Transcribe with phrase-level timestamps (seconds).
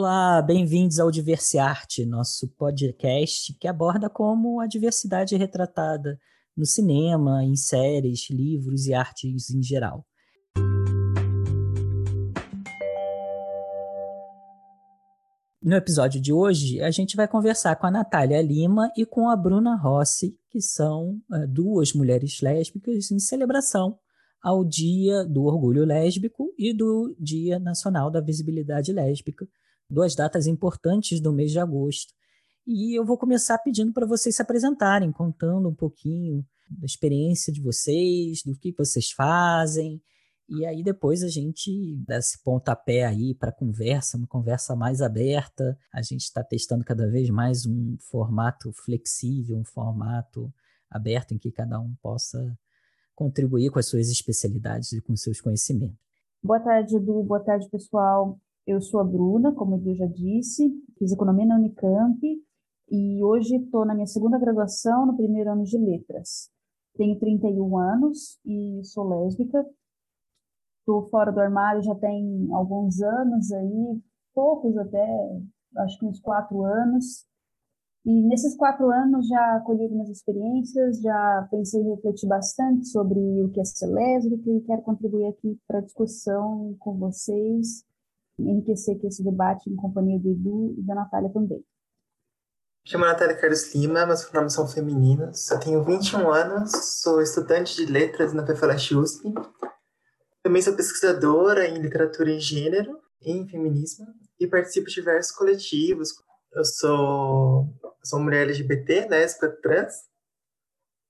[0.00, 6.16] Olá, bem-vindos ao Diversiarte, nosso podcast que aborda como a diversidade é retratada
[6.56, 10.06] no cinema, em séries, livros e artes em geral.
[15.60, 19.34] No episódio de hoje, a gente vai conversar com a Natália Lima e com a
[19.34, 23.98] Bruna Rossi, que são uh, duas mulheres lésbicas em celebração
[24.40, 29.44] ao Dia do Orgulho Lésbico e do Dia Nacional da Visibilidade Lésbica,
[29.88, 32.12] duas datas importantes do mês de agosto.
[32.66, 37.62] E eu vou começar pedindo para vocês se apresentarem, contando um pouquinho da experiência de
[37.62, 40.02] vocês, do que vocês fazem.
[40.48, 45.78] E aí depois a gente dá esse pontapé aí para conversa, uma conversa mais aberta.
[45.92, 50.52] A gente está testando cada vez mais um formato flexível, um formato
[50.90, 52.58] aberto em que cada um possa
[53.14, 55.98] contribuir com as suas especialidades e com seus conhecimentos.
[56.42, 57.22] Boa tarde, Edu.
[57.24, 58.38] Boa tarde, pessoal.
[58.68, 62.20] Eu sou a Bruna, como o Edu já disse, fiz economia na Unicamp
[62.90, 66.50] e hoje estou na minha segunda graduação, no primeiro ano de letras.
[66.94, 69.64] Tenho 31 anos e sou lésbica.
[70.80, 74.02] Estou fora do armário já tem alguns anos aí,
[74.34, 75.40] poucos até,
[75.78, 77.26] acho que uns quatro anos.
[78.04, 83.48] E nesses quatro anos já colhi algumas experiências, já pensei e refleti bastante sobre o
[83.48, 87.87] que é ser lésbica e quero contribuir aqui para a discussão com vocês
[88.38, 91.58] enriquecer aqui esse debate em companhia do Edu e da Natália também.
[91.58, 95.50] Me chamo Natália Carlos Lima, meus pronomes são femininos.
[95.50, 96.70] Eu tenho 21 anos,
[97.02, 99.34] sou estudante de letras na PFLASH USP.
[100.42, 104.06] Também sou pesquisadora em literatura em gênero e em feminismo
[104.40, 106.10] e participo de diversos coletivos.
[106.52, 107.68] Eu sou,
[108.02, 109.94] sou mulher LGBT, lésbica, trans,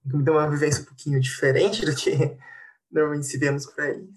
[0.02, 2.10] que me deu uma vivência um pouquinho diferente do que
[2.90, 4.08] normalmente se vemos por aí.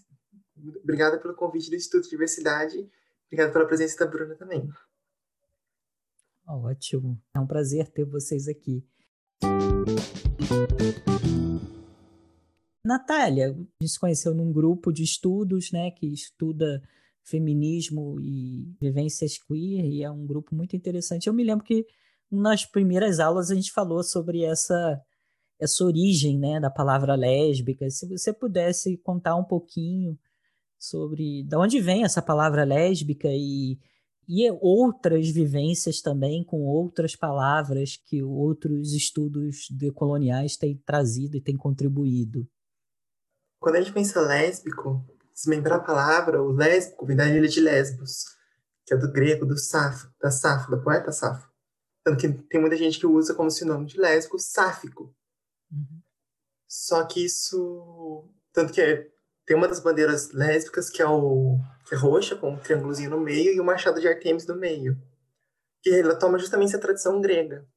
[0.84, 2.90] Obrigada pelo convite do Instituto de Diversidade
[3.32, 4.70] Obrigado pela presença da Bruna também.
[6.46, 7.18] Ótimo.
[7.34, 8.86] É um prazer ter vocês aqui.
[12.84, 16.84] Natália, a gente se conheceu num grupo de estudos, né, que estuda
[17.24, 21.28] feminismo e vivências queer, e é um grupo muito interessante.
[21.28, 21.88] Eu me lembro que
[22.30, 25.02] nas primeiras aulas a gente falou sobre essa
[25.58, 27.88] essa origem, né, da palavra lésbica.
[27.92, 30.18] Se você pudesse contar um pouquinho
[30.82, 33.80] sobre de onde vem essa palavra lésbica e,
[34.28, 41.56] e outras vivências também com outras palavras que outros estudos decoloniais têm trazido e têm
[41.56, 42.48] contribuído.
[43.60, 48.26] Quando a gente pensa lésbico, desmembrar a palavra, o lésbico vem da ilha de Lesbos,
[48.84, 51.48] que é do grego, do Safo, da Safo, da poeta Safo.
[52.04, 55.14] Tanto que tem muita gente que usa como sinônimo de lésbico sáfico.
[55.72, 56.02] Uhum.
[56.68, 58.28] Só que isso.
[58.52, 59.11] Tanto que é
[59.52, 63.20] tem uma das bandeiras lésbicas que é, o, que é roxa, com um triângulozinho no
[63.20, 64.98] meio, e o machado de Artemis no meio.
[65.84, 67.68] Que ela toma justamente essa tradição grega.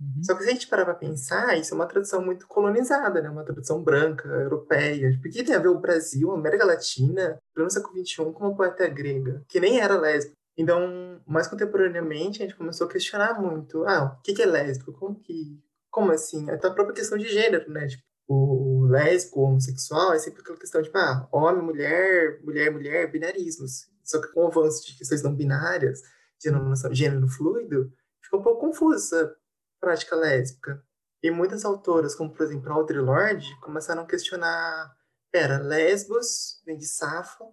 [0.00, 0.24] Uhum.
[0.24, 3.28] Só que se a gente parar para pensar, isso é uma tradição muito colonizada, né?
[3.28, 5.10] Uma tradição branca, europeia.
[5.20, 8.88] Porque tem a ver o Brasil, a América Latina, no século XXI, com uma poeta
[8.88, 10.34] grega, que nem era lésbica.
[10.56, 13.84] Então, mais contemporaneamente, a gente começou a questionar muito.
[13.84, 14.94] Ah, o que é lésbico?
[14.94, 15.60] Como que...
[15.90, 16.48] Como assim?
[16.48, 17.88] Até a própria questão de gênero, né?
[17.88, 23.10] Tipo, o lésbico, homossexual, é sempre aquela questão de, tipo, ah, homem, mulher, mulher, mulher,
[23.10, 23.88] binarismos.
[24.04, 26.02] Só que com o avanço de questões não binárias,
[26.38, 26.50] de
[26.92, 27.92] gênero fluido,
[28.22, 29.36] fica um pouco confusa essa
[29.80, 30.82] prática lésbica.
[31.22, 34.96] E muitas autoras, como por exemplo Audre Lorde, começaram a questionar,
[35.30, 37.44] pera, lesbos vem de safo,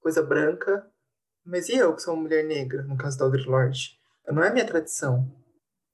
[0.00, 0.88] coisa branca,
[1.44, 3.98] mas e eu que sou uma mulher negra, no caso da Audre Lorde?
[4.28, 5.32] Não é minha tradição.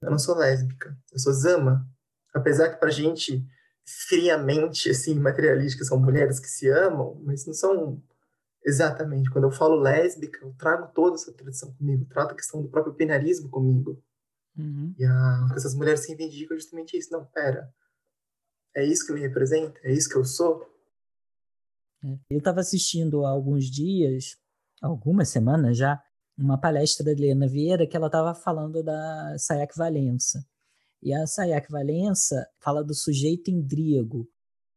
[0.01, 1.87] Eu não sou lésbica, eu sou zama.
[2.33, 3.45] Apesar que pra gente
[3.85, 8.01] friamente assim materialísticas são mulheres que se amam, mas não são
[8.65, 9.29] exatamente.
[9.29, 12.93] Quando eu falo lésbica, eu trago toda essa tradição comigo, trato a questão do próprio
[12.93, 14.01] penarismo comigo.
[14.57, 14.93] Uhum.
[14.97, 17.11] E a, essas mulheres se reivindicam justamente isso.
[17.11, 17.73] Não, pera,
[18.75, 19.79] é isso que me representa?
[19.83, 20.67] É isso que eu sou?
[22.03, 22.17] É.
[22.29, 24.37] Eu estava assistindo há alguns dias,
[24.81, 26.01] algumas semanas já,
[26.37, 30.45] uma palestra da Helena Vieira que ela estava falando da Sayak Valença.
[31.03, 34.25] E a Sayak Valença fala do sujeito indríago,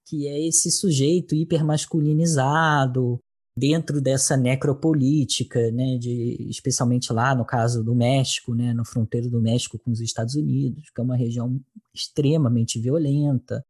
[0.05, 3.19] que é esse sujeito hipermasculinizado
[3.57, 9.41] dentro dessa necropolítica, né, de, especialmente lá no caso do México, né, no fronteiro do
[9.41, 11.59] México com os Estados Unidos, que é uma região
[11.95, 13.65] extremamente violenta.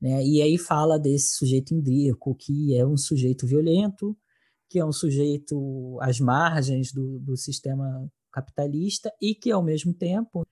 [0.00, 4.16] Né, e aí fala desse sujeito indríaco, que é um sujeito violento,
[4.68, 10.42] que é um sujeito às margens do, do sistema capitalista e que, ao mesmo tempo,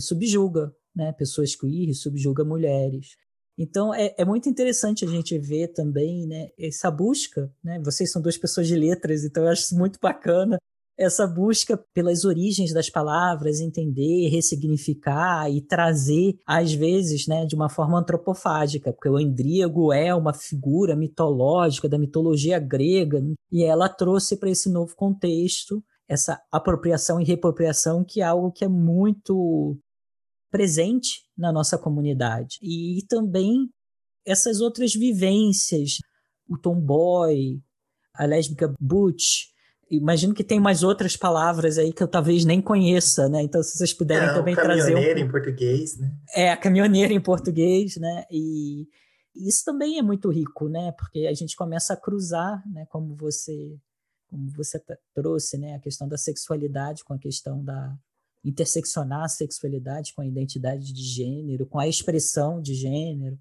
[0.00, 1.12] subjuga né?
[1.12, 3.16] Pessoas queer subjuga mulheres.
[3.56, 7.52] Então é, é, muito interessante a gente ver também né, essa busca.
[7.62, 7.80] Né?
[7.84, 10.58] Vocês são duas pessoas de letras, então eu acho muito bacana
[10.96, 17.68] essa busca pelas origens das palavras, entender, ressignificar e trazer, às vezes, né, de uma
[17.68, 23.20] forma antropofágica, porque o Endríago é uma figura mitológica da mitologia grega
[23.50, 28.64] e ela trouxe para esse novo contexto essa apropriação e reapropriação que é algo que
[28.64, 29.76] é muito
[30.54, 32.60] presente na nossa comunidade.
[32.62, 33.68] E também
[34.24, 35.98] essas outras vivências,
[36.48, 37.60] o tomboy,
[38.14, 39.48] a lésbica butch,
[39.90, 43.42] imagino que tem mais outras palavras aí que eu talvez nem conheça, né?
[43.42, 44.92] Então, se vocês puderem é, também trazer.
[44.92, 45.24] Caminhoneira um...
[45.24, 46.16] em português, né?
[46.32, 48.24] É, a caminhoneira em português, né?
[48.30, 48.86] E
[49.34, 50.92] isso também é muito rico, né?
[50.92, 52.86] Porque a gente começa a cruzar, né?
[52.90, 53.76] Como você,
[54.30, 54.80] como você
[55.12, 55.74] trouxe, né?
[55.74, 57.92] A questão da sexualidade com a questão da
[58.44, 63.38] interseccionar a sexualidade com a identidade de gênero, com a expressão de gênero.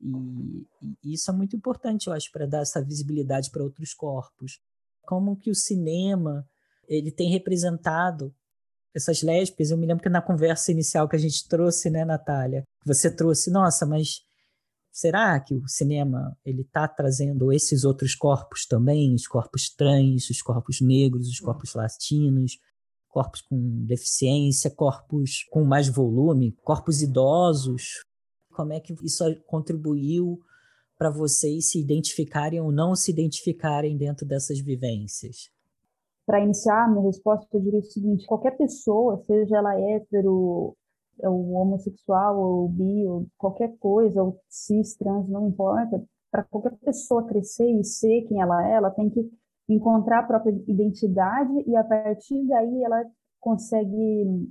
[0.00, 0.66] E,
[1.02, 4.60] e isso é muito importante, eu acho, para dar essa visibilidade para outros corpos
[5.08, 6.46] como que o cinema
[6.86, 8.30] ele tem representado
[8.94, 9.70] essas lésbicas.
[9.70, 13.50] Eu me lembro que na conversa inicial que a gente trouxe, né, Natália, você trouxe,
[13.50, 14.22] nossa, mas
[14.92, 20.42] será que o cinema ele está trazendo esses outros corpos também, os corpos trans, os
[20.42, 22.58] corpos negros, os corpos latinos,
[23.08, 23.56] corpos com
[23.86, 28.04] deficiência, corpos com mais volume, corpos idosos?
[28.52, 30.40] Como é que isso contribuiu
[30.98, 35.50] para vocês se identificarem ou não se identificarem dentro dessas vivências?
[36.26, 40.76] Para iniciar minha resposta, eu diria o seguinte: qualquer pessoa, seja ela hétero,
[41.22, 47.26] ou homossexual, ou bi, ou qualquer coisa, ou cis, trans, não importa, para qualquer pessoa
[47.26, 49.30] crescer e ser quem ela é, ela tem que
[49.68, 53.04] encontrar a própria identidade e a partir daí ela
[53.40, 54.48] consegue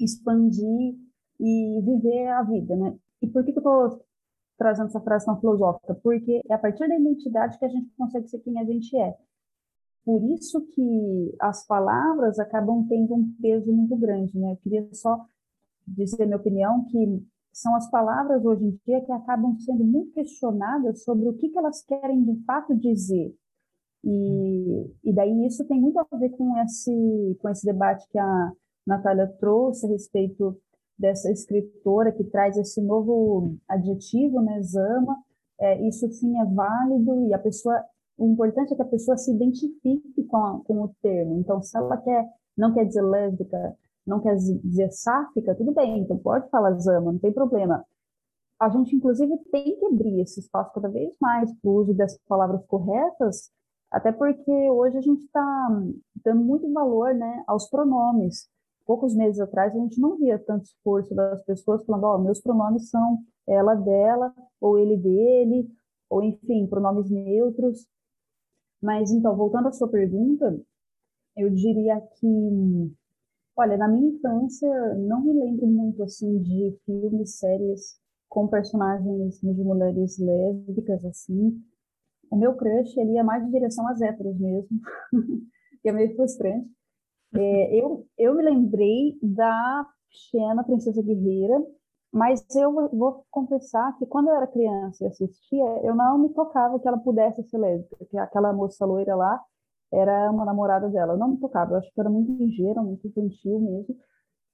[0.00, 0.96] expandir
[1.40, 2.96] e viver a vida, né?
[3.22, 4.04] E por que, que eu estou
[4.58, 8.28] trazendo essa frase tão filosófica, porque é a partir da identidade que a gente consegue
[8.28, 9.16] ser quem a gente é.
[10.04, 14.52] Por isso que as palavras acabam tendo um peso muito grande, né?
[14.52, 15.24] Eu queria só
[15.86, 17.22] dizer minha opinião que
[17.52, 21.58] são as palavras hoje em dia que acabam sendo muito questionadas sobre o que, que
[21.58, 23.34] elas querem de fato dizer.
[24.04, 28.52] E, e daí isso tem muito a ver com esse, com esse debate que a
[28.86, 30.56] Natália trouxe a respeito
[30.98, 35.16] dessa escritora que traz esse novo adjetivo, né, zama,
[35.60, 37.82] é, isso sim é válido e a pessoa,
[38.16, 41.38] o importante é que a pessoa se identifique com, a, com o termo.
[41.38, 46.16] Então, se ela quer, não quer dizer lésbica, não quer dizer sáfica, tudo bem, então
[46.18, 47.84] pode falar zama, não tem problema.
[48.60, 52.18] A gente, inclusive, tem que abrir esse espaço cada vez mais para o uso dessas
[52.26, 53.50] palavras corretas,
[53.90, 55.68] até porque hoje a gente está
[56.24, 58.48] dando muito valor né, aos pronomes
[58.88, 62.40] poucos meses atrás, a gente não via tanto esforço das pessoas falando, ó, oh, meus
[62.40, 65.70] pronomes são ela dela, ou ele dele,
[66.08, 67.86] ou enfim, pronomes neutros.
[68.80, 70.58] Mas então, voltando à sua pergunta,
[71.36, 72.96] eu diria que,
[73.54, 79.64] olha, na minha infância, não me lembro muito assim de filmes, séries com personagens de
[79.64, 81.62] mulheres lésbicas assim.
[82.30, 84.68] O meu crush ele ia mais em direção às héteros mesmo,
[85.82, 86.68] que é meio frustrante.
[87.34, 91.62] É, eu, eu me lembrei da Xena, Princesa Guerreira,
[92.12, 96.78] mas eu vou confessar que quando eu era criança e assistia, eu não me tocava
[96.80, 99.40] que ela pudesse ser lésbica, que aquela moça loira lá
[99.92, 101.14] era uma namorada dela.
[101.14, 103.96] Eu não me tocava, eu acho que era muito ligeira, muito infantil mesmo.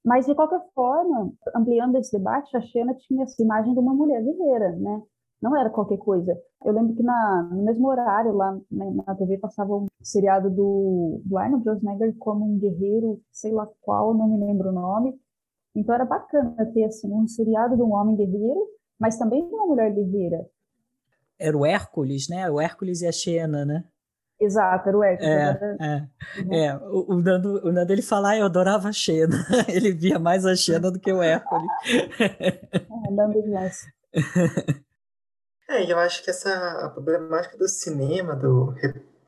[0.03, 4.23] Mas, de qualquer forma, ampliando esse debate, a Xena tinha essa imagem de uma mulher
[4.23, 5.01] guerreira, né?
[5.45, 6.35] Não era qualquer coisa.
[6.63, 11.21] Eu lembro que na, no mesmo horário, lá né, na TV, passava um seriado do,
[11.23, 15.13] do Arnold Schwarzenegger como um guerreiro, sei lá qual, não me lembro o nome.
[15.75, 18.59] Então era bacana ter assim, um seriado de um homem guerreiro,
[18.99, 20.47] mas também de uma mulher guerreira.
[21.37, 22.49] Era o Hércules, né?
[22.49, 23.83] O Hércules e a Xena, né?
[24.39, 25.31] Exato, era o Hércules.
[25.31, 25.77] É, era...
[25.79, 26.53] é, uhum.
[26.53, 26.77] é.
[26.77, 29.35] O, o, Nando, o Nando ele fala, ah, eu adorava a Xena.
[29.69, 31.67] ele via mais a Xena do que o Hércules.
[32.19, 33.85] é, Nando demais.
[35.67, 36.51] É, eu acho que essa
[36.85, 38.73] a problemática do cinema, do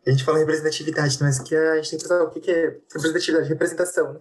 [0.06, 3.50] a gente fala representatividade, mas que a gente tem que pensar o que é representatividade,
[3.50, 4.20] representação, né?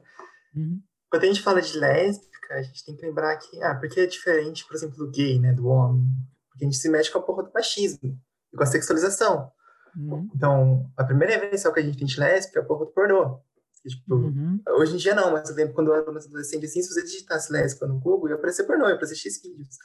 [0.56, 0.82] Uhum.
[1.08, 4.06] Quando a gente fala de lésbica, a gente tem que lembrar que, ah, porque é
[4.06, 6.04] diferente, por exemplo, do gay, né, do homem?
[6.50, 8.18] Porque a gente se mexe com a porra do machismo
[8.52, 9.52] e com a sexualização.
[9.96, 10.28] Uhum.
[10.35, 13.40] Então, a primeira invenção que a gente tem de lésbica é a porra do pornô.
[13.85, 14.61] E, tipo, uhum.
[14.78, 17.52] Hoje em dia não, mas eu lembro quando eu era adolescente, assim, se você digitasse
[17.52, 19.78] lésbica no Google, ia aparecer pornô, ia aparecer X vídeos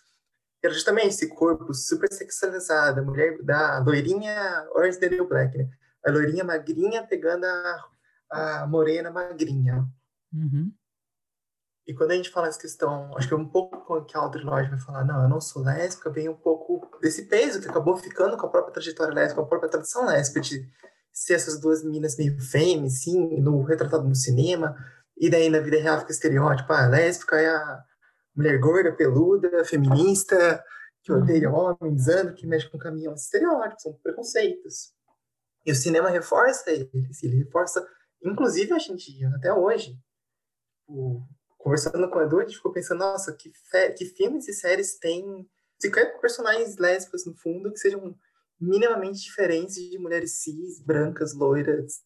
[0.63, 5.69] era justamente esse corpo super sexualizado, a mulher da loirinha Orange the New Black, né?
[6.05, 7.85] A loirinha magrinha pegando a,
[8.31, 9.87] a morena magrinha.
[10.33, 10.71] Uhum.
[11.87, 14.43] E quando a gente fala essa questão, acho que é um pouco que a Audre
[14.43, 17.97] Lorde vai falar, não, eu não sou lésbica, vem um pouco desse peso que acabou
[17.97, 20.65] ficando com a própria trajetória lésbica, com a própria tradição lésbica de
[21.11, 24.75] ser essas duas meninas meio fêmea, assim, no, retratado no cinema,
[25.17, 27.83] e daí na vida real fica estereótipo, ah, a lésbica é a
[28.35, 30.63] mulher gorda, peluda, feminista,
[31.03, 31.75] que odeia uhum.
[31.81, 33.13] homens, anda, que mexe com caminhão.
[33.13, 34.93] Estereótipos, são preconceitos.
[35.65, 37.85] E o cinema reforça eles, ele reforça,
[38.23, 39.97] inclusive em dia, até hoje.
[40.87, 41.21] O,
[41.57, 43.51] conversando com o Edu, a gente ficou pensando, nossa, que,
[43.97, 45.47] que filmes e séries têm
[45.79, 48.15] sequer personagens lésbicas no fundo que sejam
[48.59, 51.99] minimamente diferentes de mulheres cis, brancas, loiras.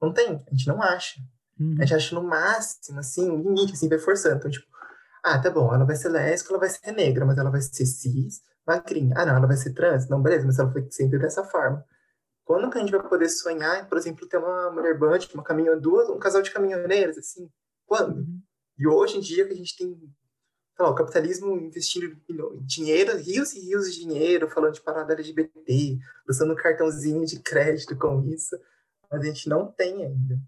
[0.00, 1.18] Não tem, a gente não acha.
[1.58, 1.74] Uhum.
[1.78, 4.36] A gente acha no máximo, assim, um limite, assim, vai forçando.
[4.36, 4.66] Então, tipo,
[5.26, 7.84] ah, tá bom, ela vai ser lésbica, ela vai ser negra, mas ela vai ser
[7.84, 9.12] cis, magrinha.
[9.16, 10.08] Ah, não, ela vai ser trans?
[10.08, 11.84] Não, beleza, mas ela foi sempre dessa forma.
[12.44, 15.80] Quando que a gente vai poder sonhar, por exemplo, ter uma mulher band, uma caminhão,
[15.80, 17.50] duas, um casal de caminhoneiros, assim?
[17.84, 18.18] Quando?
[18.18, 18.40] Uhum.
[18.78, 20.00] E hoje em dia que a gente tem
[20.78, 22.16] lá, o capitalismo investindo
[22.60, 28.22] dinheiro, rios e rios de dinheiro, falando de parada LGBT, usando cartãozinho de crédito com
[28.26, 28.56] isso,
[29.10, 30.38] mas a gente não tem ainda.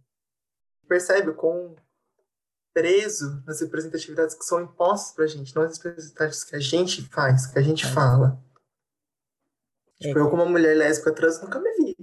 [0.86, 1.74] Percebe com
[2.78, 7.02] preso nas representatividades que são impostas para a gente, não as representatividades que a gente
[7.08, 7.88] faz, que a gente é.
[7.88, 8.40] fala.
[10.00, 10.22] Tipo, é.
[10.22, 11.96] eu como uma mulher lésbica trans nunca me vi.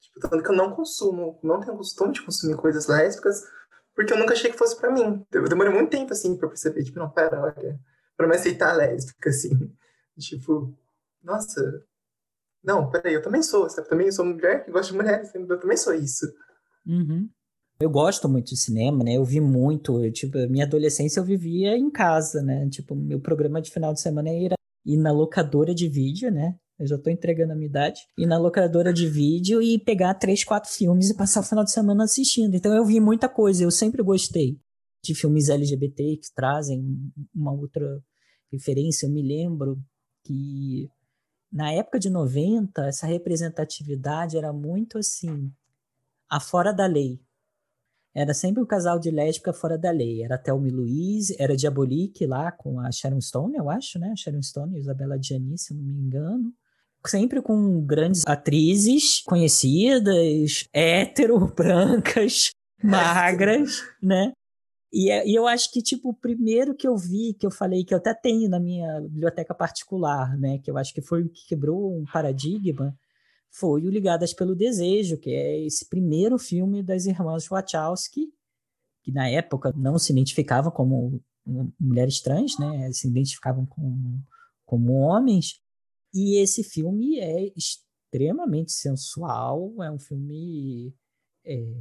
[0.00, 3.42] Tipo, tanto que eu não consumo, não tenho costume de consumir coisas lésbicas,
[3.92, 5.26] porque eu nunca achei que fosse pra mim.
[5.32, 7.80] Eu demorei muito tempo, assim, pra perceber, tipo, não, pera, olha,
[8.16, 9.50] pra me aceitar lésbica, assim.
[10.18, 10.76] Tipo,
[11.22, 11.86] nossa,
[12.60, 13.88] não, peraí, eu também sou, sabe?
[13.88, 16.26] Também sou mulher que gosta de mulheres, eu também sou isso.
[16.84, 17.30] Uhum.
[17.80, 19.14] Eu gosto muito de cinema, né?
[19.14, 22.68] Eu vi muito, eu, tipo, minha adolescência eu vivia em casa, né?
[22.68, 24.54] Tipo, meu programa de final de semana era
[24.84, 26.56] ir na locadora de vídeo, né?
[26.78, 30.44] eu já tô entregando a minha idade, ir na locadora de vídeo e pegar três,
[30.44, 32.54] quatro filmes e passar o final de semana assistindo.
[32.54, 34.60] Então eu vi muita coisa, eu sempre gostei
[35.02, 38.00] de filmes LGBT que trazem uma outra
[38.52, 39.06] referência.
[39.06, 39.76] Eu me lembro
[40.24, 40.88] que
[41.50, 45.50] na época de 90, essa representatividade era muito assim,
[46.40, 47.20] fora da lei.
[48.14, 50.22] Era sempre um casal de lésbica fora da lei.
[50.22, 54.14] Era Thelma e Louise, era Diabolique lá com a Sharon Stone, eu acho, né?
[54.16, 56.52] Sharon Stone e Isabela Gianni, se não me engano
[57.06, 62.50] sempre com grandes atrizes conhecidas, hétero, brancas,
[62.82, 64.32] magras, né?
[64.92, 67.84] E, é, e, eu acho que, tipo, o primeiro que eu vi, que eu falei,
[67.84, 70.58] que eu até tenho na minha biblioteca particular, né?
[70.58, 72.96] Que eu acho que foi o que quebrou um paradigma,
[73.50, 78.32] foi o Ligadas pelo Desejo, que é esse primeiro filme das irmãs Wachowski,
[79.02, 81.20] que na época não se identificavam como
[81.80, 82.92] mulheres trans, né?
[82.92, 84.22] Se identificavam como,
[84.66, 85.60] como homens,
[86.12, 90.94] e esse filme é extremamente sensual, é um filme
[91.44, 91.74] é,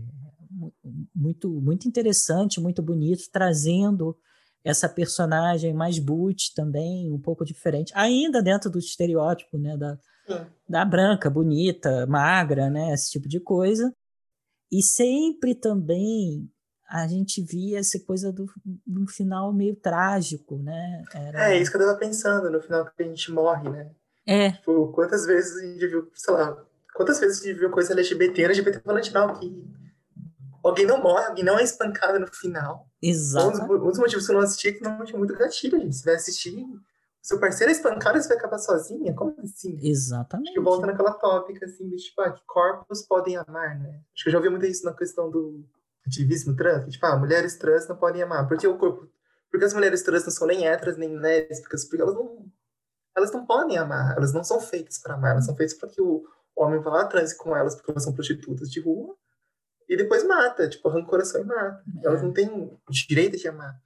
[1.14, 4.18] muito, muito interessante, muito bonito, trazendo
[4.64, 9.98] essa personagem mais boot também, um pouco diferente, ainda dentro do estereótipo, né, da,
[10.68, 13.94] da branca, bonita, magra, né, esse tipo de coisa.
[14.72, 16.50] E sempre também
[16.90, 18.46] a gente via essa coisa do,
[18.86, 21.04] do final meio trágico, né?
[21.14, 21.52] Era...
[21.52, 23.92] É, isso que eu tava pensando, no final que a gente morre, né?
[24.26, 24.52] É.
[24.52, 28.44] Tipo, quantas vezes a gente viu, sei lá, quantas vezes a gente viu coisa LGBT,
[28.44, 29.64] LGBT falando não, que
[30.64, 32.88] alguém não morre, alguém não é espancado no final.
[33.02, 33.62] Exato.
[33.62, 35.96] Um, um dos motivos que eu não assisti é que não tinha muito gatilho, gente.
[35.96, 36.66] Você vai assistir,
[37.28, 39.14] seu parceiro é espancado, você vai acabar sozinha?
[39.14, 39.78] Como assim?
[39.82, 40.48] Exatamente.
[40.48, 44.00] Acho que volta naquela tópica, assim, de tipo, ah, que corpos podem amar, né?
[44.16, 45.62] Acho que eu já ouvi muito isso na questão do
[46.06, 48.48] ativismo trans, que, tipo, ah, mulheres trans não podem amar.
[48.48, 49.10] Porque o corpo.
[49.52, 52.50] Porque as mulheres trans não são nem héteras, nem lésbicas, porque elas não
[53.14, 56.00] elas não podem amar, elas não são feitas para amar, elas são feitas para que
[56.00, 56.24] o
[56.56, 59.18] homem vá lá transe com elas porque elas são prostitutas de rua
[59.90, 61.84] e depois mata, tipo, arranca o coração e mata.
[62.04, 62.08] É.
[62.08, 63.82] Elas não têm o direito de amar.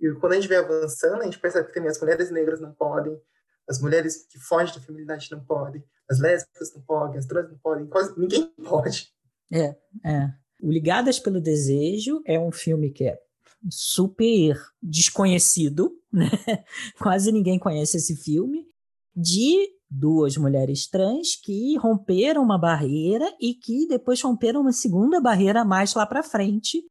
[0.00, 2.72] E quando a gente vem avançando, a gente percebe que também as mulheres negras não
[2.72, 3.20] podem,
[3.68, 7.58] as mulheres que fogem da feminilidade não podem, as lésbicas não podem, as trans não
[7.58, 9.12] podem, quase ninguém pode.
[9.52, 10.32] É, é.
[10.60, 13.18] O Ligadas pelo Desejo é um filme que é
[13.70, 16.30] super desconhecido, né?
[16.98, 18.66] Quase ninguém conhece esse filme
[19.16, 25.64] de duas mulheres trans que romperam uma barreira e que depois romperam uma segunda barreira
[25.64, 26.84] mais lá para frente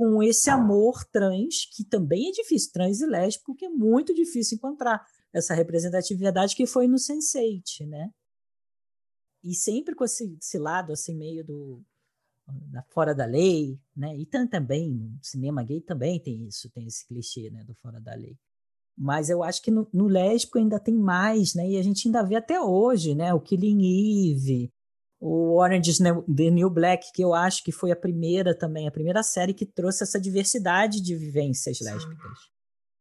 [0.00, 4.56] com esse amor trans que também é difícil, trans e lésbico, que é muito difícil
[4.56, 8.10] encontrar essa representatividade que foi no Sense8, né?
[9.44, 11.84] E sempre com esse, esse lado assim meio do
[12.72, 14.16] da fora da lei, né?
[14.16, 18.14] E também no cinema gay também tem isso, tem esse clichê, né, do fora da
[18.14, 18.38] lei.
[18.96, 21.68] Mas eu acho que no, no lésbico ainda tem mais, né?
[21.68, 23.34] E a gente ainda vê até hoje, né?
[23.34, 24.72] O Killing Eve,
[25.20, 28.90] o Orange is the New Black, que eu acho que foi a primeira também, a
[28.90, 32.38] primeira série que trouxe essa diversidade de vivências lésbicas,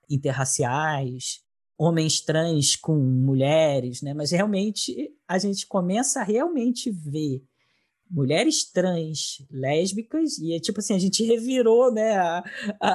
[0.09, 1.39] interraciais,
[1.77, 4.13] homens trans com mulheres, né?
[4.13, 7.41] Mas realmente a gente começa a realmente ver
[8.09, 12.43] mulheres trans lésbicas, e é tipo assim, a gente revirou né, a,
[12.81, 12.93] a,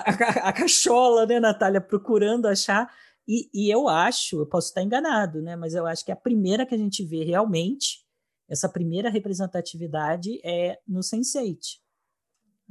[0.49, 2.93] a, cachola, né, Natália, procurando achar.
[3.27, 6.67] E, e, eu acho, eu posso estar enganado, né, mas eu acho que a primeira
[6.67, 8.04] que a gente vê realmente,
[8.49, 11.59] essa primeira representatividade é no Sense8.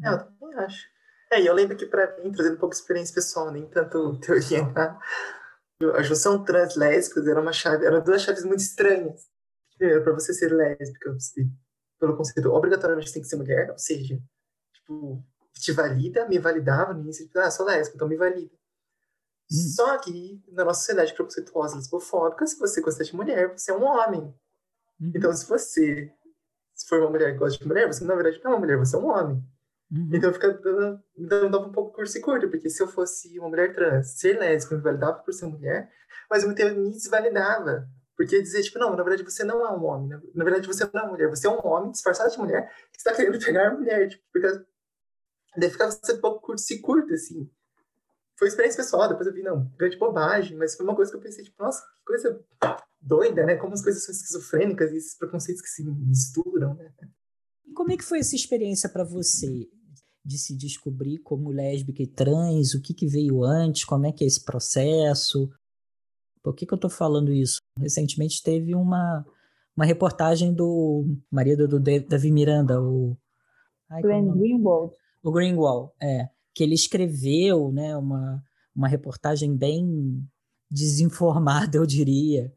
[0.03, 0.87] É, eu também acho.
[1.31, 4.19] É, e eu lembro que para mim, trazendo um pouco de experiência pessoal, nem tanto
[4.19, 4.99] teoria, tá?
[5.95, 9.27] a junção trans lésbicas era uma chave, eram duas chaves muito estranhas.
[9.77, 11.45] Primeiro, para você ser lésbica, você
[11.99, 14.21] pelo conceito, obrigatoriamente tem que ser mulher, ou seja,
[14.73, 18.53] tipo, te valida, me validava no início, tipo, ah, sou lésbica, então me valida.
[19.49, 19.71] Hum.
[19.75, 23.83] Só que, na nossa sociedade preconceituosa, lesbofóbica, se você gosta de mulher, você é um
[23.83, 24.33] homem.
[25.03, 25.11] Uhum.
[25.15, 26.11] Então, se você
[26.83, 28.77] se for uma mulher que gosta de mulher, você na verdade não é uma mulher,
[28.77, 29.43] você é um homem.
[29.91, 30.09] Uhum.
[30.11, 33.73] Então fica dando, dando um pouco curso e curto, porque se eu fosse uma mulher
[33.73, 35.89] trans, ser lésbica me validava por ser mulher,
[36.29, 36.53] mas me
[36.91, 37.87] desvalidava.
[38.15, 41.01] Porque dizer, tipo, não, na verdade você não é um homem, na, verdade você não
[41.01, 43.73] é uma mulher, você é um homem disfarçado de mulher que está querendo pegar a
[43.73, 44.65] mulher, tipo, porque
[45.57, 47.49] daí ficava um pouco curto se curto, assim.
[48.37, 51.21] Foi experiência pessoal, depois eu vi, não, grande bobagem, mas foi uma coisa que eu
[51.21, 52.43] pensei, tipo, nossa, que coisa
[53.03, 53.55] doida, né?
[53.55, 56.91] Como as coisas são esquizofrênicas e esses preconceitos que se misturam, né?
[57.65, 59.67] E como é que foi essa experiência para você
[60.25, 62.73] de se descobrir como lésbica e trans?
[62.73, 63.83] O que, que veio antes?
[63.83, 65.51] Como é que é esse processo?
[66.41, 67.57] Por que, que eu estou falando isso?
[67.77, 69.25] Recentemente teve uma,
[69.75, 73.17] uma reportagem do marido do Davi Miranda, o.
[73.89, 74.93] Ai, Glenn Greenwald.
[75.21, 76.29] O Greenwald, é.
[76.53, 78.43] Que ele escreveu né, uma,
[78.75, 80.25] uma reportagem bem
[80.69, 82.51] desinformada, eu diria,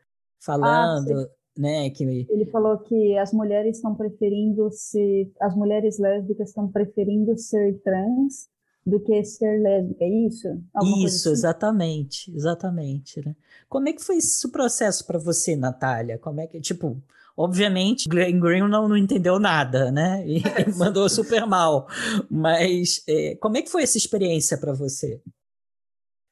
[0.47, 1.21] falando.
[1.21, 2.05] Ah, né, que...
[2.05, 8.49] Ele falou que as mulheres estão preferindo se as mulheres lésbicas estão preferindo ser trans
[8.87, 10.49] do que ser lésbica, é isso?
[10.73, 11.31] Alguma isso, assim?
[11.31, 13.35] exatamente, exatamente, né?
[13.69, 16.19] Como é que foi esse processo para você, Natália?
[16.19, 17.03] Como é que, tipo,
[17.37, 20.25] obviamente, Glenn Green não, não entendeu nada, né?
[20.25, 20.41] E,
[20.79, 21.89] mandou super mal.
[22.31, 25.21] Mas é, como é que foi essa experiência para você?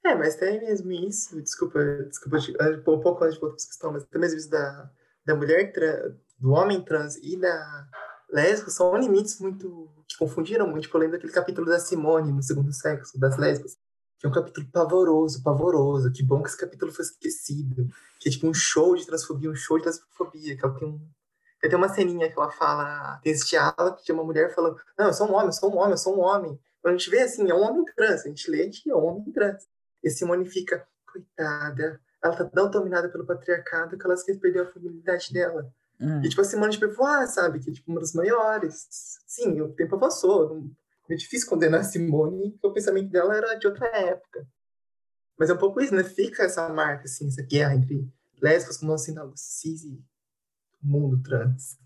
[0.04, 2.38] É, mas tem mesmo isso, desculpa, desculpa,
[2.88, 4.90] um pouco antes de para questão, mas tem mesmo isso da,
[5.24, 5.72] da mulher,
[6.38, 7.88] do homem trans e da
[8.30, 10.82] lésbica são limites muito que confundiram muito.
[10.82, 13.76] Tipo, eu lembro daquele capítulo da Simone no segundo sexo, das lésbicas,
[14.18, 16.12] que é um capítulo pavoroso, pavoroso.
[16.12, 17.88] Que bom que esse capítulo foi esquecido.
[18.20, 20.56] Que é tipo um show de transfobia, um show de transfobia.
[20.56, 21.00] Que ela tem um.
[21.60, 25.06] Tem uma ceninha que ela fala, tem esse diálogo que tem uma mulher falando: Não,
[25.06, 26.60] eu sou um homem, eu sou um homem, eu sou um homem.
[26.82, 29.02] Quando a gente vê assim, é um homem trans, a gente lê que é um
[29.02, 29.66] homem trans.
[30.04, 34.66] E Simone fica, coitada, ela tá tão dominada pelo patriarcado que ela esquece perdeu a
[34.66, 35.72] feminilidade dela.
[36.00, 36.20] Hum.
[36.22, 37.58] E, tipo, a Simone de Beauvoir, sabe?
[37.60, 38.86] Que é, tipo, uma das maiores.
[39.26, 40.70] Sim, o tempo avançou.
[41.08, 44.46] É difícil condenar a Simone, porque o pensamento dela era de outra época.
[45.38, 46.04] Mas é um pouco isso, né?
[46.04, 48.06] Fica essa marca, assim, essa guerra entre
[48.40, 50.04] lésbicas como assim, cis e
[50.82, 51.78] o mundo trans.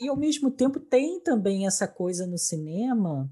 [0.00, 3.30] E, ao mesmo tempo, tem também essa coisa no cinema,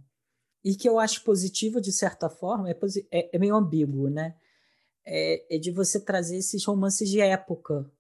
[0.65, 2.77] e que eu acho positiva, de certa forma, é,
[3.11, 4.35] é, é meio ambíguo, né?
[5.05, 7.91] É, é de você trazer esses romances de época,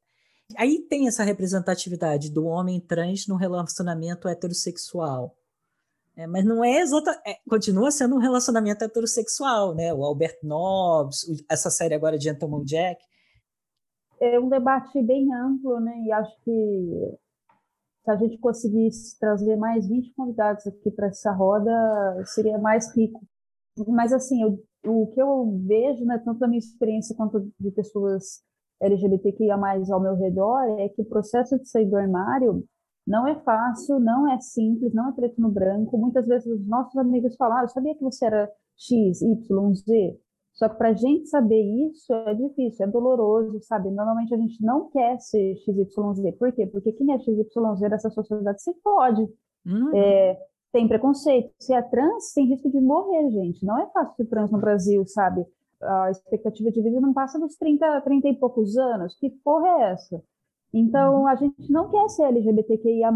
[0.56, 5.36] Aí tem essa representatividade do homem trans no relacionamento heterossexual.
[6.16, 9.94] É, mas não é exata, é, continua sendo um relacionamento heterossexual, né?
[9.94, 13.02] O Albert Nobbs, essa série agora de Gentleman Jack.
[14.20, 15.94] É um debate bem amplo, né?
[16.04, 17.18] E acho que
[18.04, 21.70] se a gente conseguisse trazer mais 20 convidados aqui para essa roda,
[22.26, 23.20] seria mais rico.
[23.88, 28.42] Mas, assim, eu, o que eu vejo, né, tanto da minha experiência quanto de pessoas
[28.80, 29.56] LGBTQIA+,
[29.90, 32.64] ao meu redor, é que o processo de sair do armário
[33.06, 35.98] não é fácil, não é simples, não é preto no branco.
[35.98, 40.18] Muitas vezes os nossos amigos falam, ah, sabia que você era X, Y, Z.
[40.54, 43.90] Só que para a gente saber isso é difícil, é doloroso, sabe?
[43.90, 46.32] Normalmente a gente não quer ser X, Y, Z.
[46.32, 46.66] Por quê?
[46.66, 49.22] Porque quem é X, Y, Z dessa sociedade se pode.
[49.64, 49.96] Uhum.
[49.96, 50.38] É,
[50.72, 51.52] tem preconceito.
[51.58, 53.64] Se é trans, tem risco de morrer, gente.
[53.64, 55.46] Não é fácil ser trans no Brasil, sabe?
[55.82, 59.16] a expectativa de vida não passa dos 30, 30 e poucos anos.
[59.18, 60.22] Que porra é essa?
[60.72, 61.26] Então, uhum.
[61.26, 63.10] a gente não quer ser LGBTQIA+,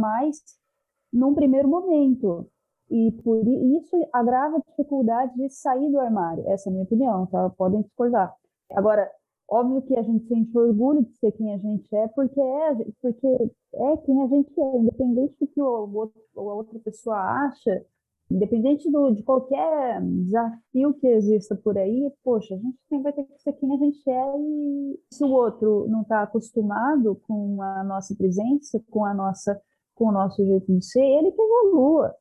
[1.13, 2.49] num primeiro momento.
[2.91, 6.49] E por isso agrava a dificuldade de sair do armário.
[6.49, 7.51] Essa é a minha opinião, tá?
[7.51, 8.35] Podem discordar.
[8.73, 9.11] Agora,
[9.49, 13.27] óbvio que a gente sente orgulho de ser quem a gente é, porque é, porque
[13.75, 17.85] é quem a gente é, independente do que o outro, a outra pessoa acha,
[18.31, 23.25] Independente do, de qualquer desafio que exista por aí, poxa, a gente tem, vai ter
[23.25, 27.85] que ser quem a gente é e se o outro não está acostumado com a
[27.85, 29.61] nossa presença, com a nossa,
[29.95, 32.15] com o nosso jeito de ser, ele que evolua.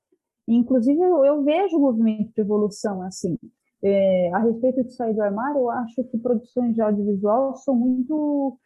[0.47, 3.37] Inclusive, eu, eu vejo o movimento de evolução assim.
[3.81, 8.57] É, a respeito de sair do armário, eu acho que produções de audiovisual são muito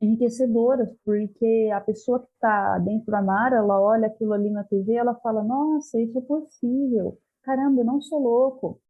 [0.00, 4.94] enriquecedoras, porque a pessoa que está dentro da mar, ela olha aquilo ali na TV,
[4.94, 8.80] ela fala, nossa, isso é possível, caramba, eu não sou louco.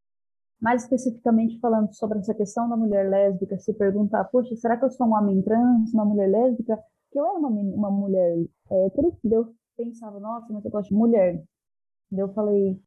[0.60, 4.90] Mais especificamente falando sobre essa questão da mulher lésbica, se perguntar, poxa, será que eu
[4.90, 6.78] sou um homem trans, uma mulher lésbica?
[7.10, 8.36] Que eu era uma, uma mulher
[8.70, 11.42] hétero, eu pensava, nossa, mas eu gosto de mulher.
[12.10, 12.80] Daí eu falei,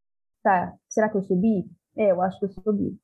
[0.43, 1.65] tá, será que eu subi?
[1.97, 2.97] É, eu acho que eu subi.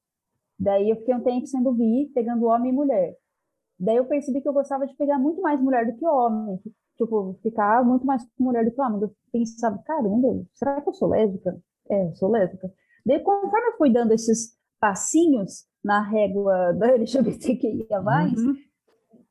[0.59, 3.15] Daí eu fiquei um tempo sendo bi, pegando homem e mulher.
[3.79, 6.59] Daí eu percebi que eu gostava de pegar muito mais mulher do que homem.
[6.97, 9.01] Tipo, ficar muito mais com mulher do que homem.
[9.01, 11.57] Eu pensava, caramba, será que eu sou lésbica?
[11.89, 12.69] É, eu sou lésbica.
[13.05, 18.55] Daí, conforme eu fui dando esses passinhos na régua da LGBTQIA+, uhum.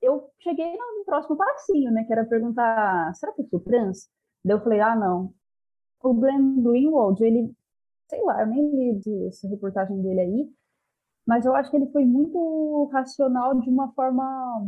[0.01, 2.05] eu cheguei no próximo passinho, né?
[2.05, 4.09] Que era perguntar, será que eu sou trans?
[4.43, 5.35] Daí eu falei, ah, não.
[6.03, 7.55] O Glenn Greenwald, ele,
[8.09, 10.53] sei lá, eu nem li essa reportagem dele aí,
[11.27, 14.65] mas eu acho que ele foi muito racional de uma forma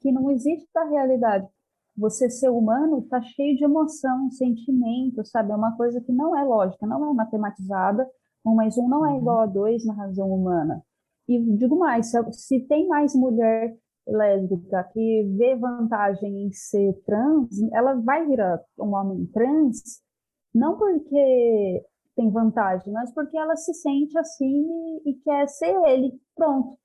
[0.00, 1.48] que não existe da realidade.
[1.96, 5.52] Você ser humano está cheio de emoção, sentimento, sabe?
[5.52, 8.08] É uma coisa que não é lógica, não é matematizada.
[8.46, 9.18] Um mais um não é uhum.
[9.18, 10.82] igual a dois na razão humana.
[11.28, 17.94] E digo mais, se tem mais mulher lésbica que vê vantagem em ser trans, ela
[17.94, 20.00] vai virar um homem trans,
[20.54, 21.84] não porque
[22.16, 26.20] tem vantagem, mas porque ela se sente assim e, e quer ser ele.
[26.36, 26.78] Pronto.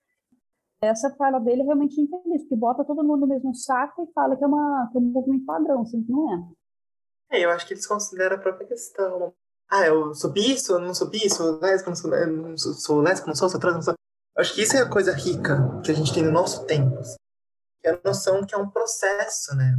[0.82, 4.36] Essa fala dele é realmente infeliz, porque bota todo mundo no mesmo saco e fala
[4.36, 7.38] que é, uma, que é um movimento padrão, assim, que não é.
[7.38, 9.34] É, eu acho que eles consideram a própria questão.
[9.70, 13.02] Ah, eu sou bi, sou, não sou bi, sou lésbica, não sou, não sou, sou
[13.02, 13.94] lésbica, não sou, sou trans, não sou.
[13.94, 17.00] Eu acho que isso é a coisa rica que a gente tem no nosso tempo.
[17.84, 19.76] É a noção que é um processo, né?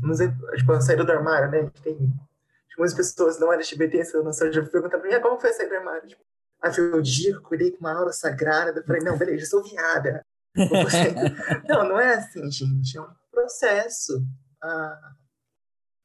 [0.00, 1.70] Vamos dizer, tipo, a saída do armário, né?
[1.70, 2.12] Que tem
[2.80, 5.76] muitas pessoas não LGBT, essa noção, já perguntam pra mim, ah, como foi sair do
[5.76, 6.08] armário?
[6.08, 6.22] Tipo,
[6.62, 6.72] aí
[7.26, 10.24] eu cuidei com uma aula sagrada, eu falei, não, beleza, eu sou viada.
[11.68, 14.24] não, não é assim, gente, é um processo.
[14.62, 15.12] Ah,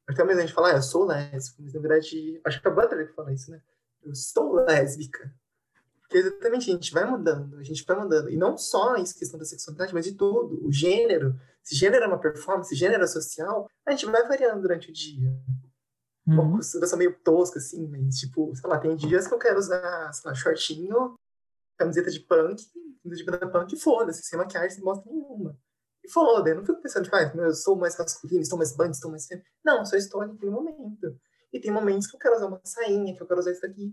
[0.07, 2.71] até mesmo a gente fala, ah, eu sou lésbica, mas na verdade, acho que a
[2.71, 3.61] Butler que fala isso, né?
[4.03, 5.33] Eu estou lésbica.
[6.01, 8.29] Porque exatamente, a gente vai mudando, a gente vai mudando.
[8.29, 10.63] E não só isso, questão da sexualidade, mas de tudo.
[10.63, 14.61] O gênero, se gênero é uma performance, se gênero é social, a gente vai variando
[14.61, 15.33] durante o dia.
[16.27, 16.41] Uhum.
[16.41, 20.11] Uma costura meio tosca, assim, mas, tipo, sei lá, tem dias que eu quero usar,
[20.11, 21.15] sei lá, shortinho,
[21.77, 22.63] camiseta de punk,
[23.05, 25.57] de banda punk, e foda-se, sem maquiagem, sem bosta nenhuma.
[26.03, 28.91] E foda, eu não fico pensando, tipo, ah, eu sou mais masculino, estou mais band,
[28.91, 29.49] estou mais feminino.
[29.63, 31.19] Não, só estou naquele momento.
[31.51, 33.91] E tem momentos que eu quero usar uma sainha, que eu quero usar isso daqui.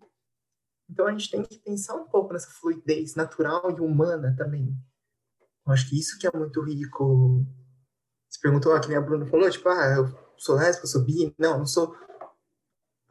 [0.90, 4.75] Então a gente tem que pensar um pouco nessa fluidez natural e humana também.
[5.66, 7.47] Eu acho que isso que é muito rico.
[8.29, 11.05] Você perguntou, ah, que nem a Bruna falou, tipo, ah, eu sou lésbica, eu sou
[11.05, 11.35] bi.
[11.38, 11.97] Não, não sou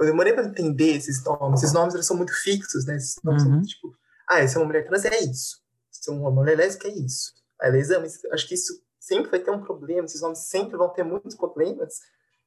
[0.02, 1.62] eu demorei para entender esses nomes.
[1.62, 2.96] Esses nomes eles são muito fixos, né?
[2.96, 3.50] Esses nomes uhum.
[3.50, 3.96] são muito, tipo,
[4.28, 5.62] ah, essa é uma mulher trans, é isso.
[5.92, 7.34] Se é uma mulher lésbica, é isso.
[7.60, 11.04] A lesão, acho que isso sempre vai ter um problema, esses nomes sempre vão ter
[11.04, 12.00] muitos problemas,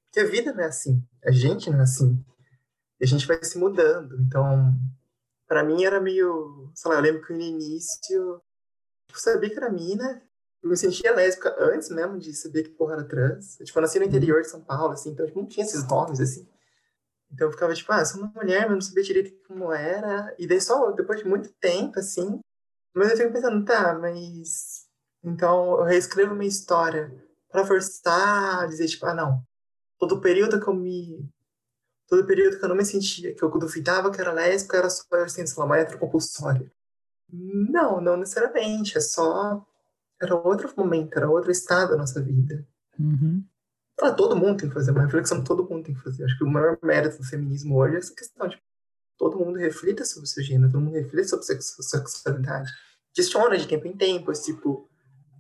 [0.07, 2.25] porque a vida não é assim, a gente não é assim.
[3.01, 4.17] E a gente vai se mudando.
[4.21, 4.75] Então,
[5.47, 8.43] para mim era meio, sei lá, eu lembro que no início
[9.09, 10.23] eu sabia que era mina,
[10.63, 13.61] eu me sentia lésbica antes mesmo de saber que porra era trans.
[13.61, 15.87] Eu, tipo, eu nasci no interior de São Paulo, assim, então tipo, não tinha esses
[15.87, 16.49] nomes, assim.
[17.35, 20.35] Então eu ficava tipo, ah, sou uma mulher, mas não sabia direito como era.
[20.39, 22.41] E daí só depois de muito tempo, assim.
[22.95, 24.87] Mas eu fico pensando, tá, mas.
[25.23, 27.13] Então eu reescrevo minha história
[27.51, 29.43] para forçar dizer, tipo, ah, não.
[29.99, 31.29] Todo período que eu me.
[32.09, 35.05] Todo período que eu não me sentia, que eu duvidava que era lésbica, era só,
[35.15, 36.71] assim, sei lá, uma heterocompulsória.
[37.33, 38.97] Não, não necessariamente.
[38.97, 39.67] É só.
[40.23, 42.65] Era outro momento, era outro estado da nossa vida.
[42.99, 43.45] Uhum.
[44.01, 46.25] Ah, todo mundo tem que fazer, uma reflexão todo mundo tem que fazer.
[46.25, 48.61] Acho que o maior mérito do feminismo hoje é essa questão de
[49.17, 52.71] todo mundo reflita sobre o seu gênero, todo mundo reflita sobre sua sexualidade.
[53.15, 54.91] Questiona de tempo em tempo, esse tipo,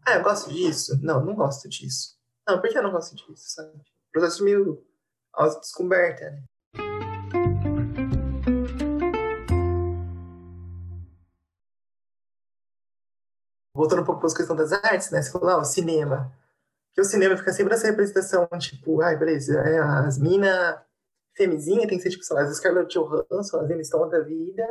[0.07, 0.97] ah, eu gosto disso?
[1.03, 2.17] Não, não gosto disso.
[2.47, 3.73] Não, por que eu não gosto disso, sabe?
[4.13, 4.87] Processo meio
[5.33, 6.45] auto-descoberta, né?
[13.77, 15.21] Voltando um pouco para a questão das artes, né?
[15.21, 16.33] Você falou, ah, o cinema
[16.95, 20.79] que o cinema fica sempre essa representação, tipo, ai, beleza, é, as minas
[21.37, 24.65] femizinhas tem que ser, tipo, sei lá, as Scarlett Johansson, as Emma Stone da vida.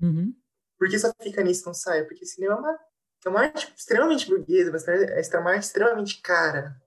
[0.00, 0.32] Uhum.
[0.78, 2.04] Por que só fica nisso não sai?
[2.04, 2.78] Porque o cinema é uma,
[3.24, 6.80] é uma arte extremamente burguesa, mas é uma arte extremamente cara.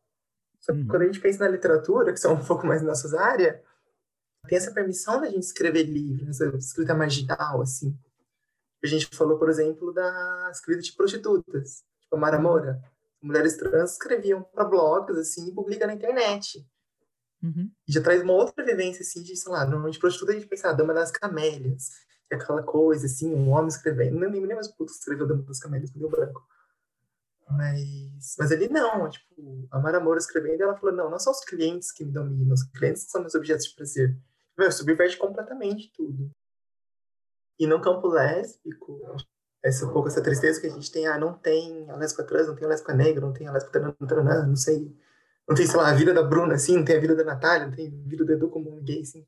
[0.61, 0.87] Só que uhum.
[0.87, 3.59] quando a gente pensa na literatura, que são um pouco mais nossas áreas,
[4.47, 7.93] tem essa permissão da gente escrever livros, essa escrita marginal, assim.
[8.81, 12.43] A gente falou, por exemplo, da escrita de prostitutas, tipo Mara uhum.
[12.43, 12.81] Moura
[13.21, 16.65] mulheres trans escreviam para blogs, assim, e publicam na internet.
[17.41, 17.71] Uhum.
[17.87, 20.69] E já traz uma outra vivência, assim, de, sei lá, normalmente prostituta a gente pensa,
[20.69, 21.89] a Dama das Camélias,
[22.27, 25.43] que é aquela coisa, assim, um homem escrevendo, nem me lembro mais puto escreveu Dama
[25.43, 26.45] das Camélias, com o branco.
[27.49, 31.43] Mas, mas ali não, tipo, a Mara Moura escrevendo, ela falou, não, não são os
[31.43, 34.15] clientes que me dominam, os clientes são meus objetos de prazer.
[34.57, 36.29] Meu, subverte completamente tudo.
[37.57, 39.01] E no campo lésbico,
[39.63, 42.47] essa um pouco essa tristeza que a gente tem, ah, não tem a lésbica trans,
[42.47, 44.95] não tem a lésbica negra, não tem a lésbica trans, não sei,
[45.47, 47.67] não tem, sei lá, a vida da Bruna, assim, não tem a vida da Natália,
[47.67, 49.25] não tem a vida do Edu como gay, assim.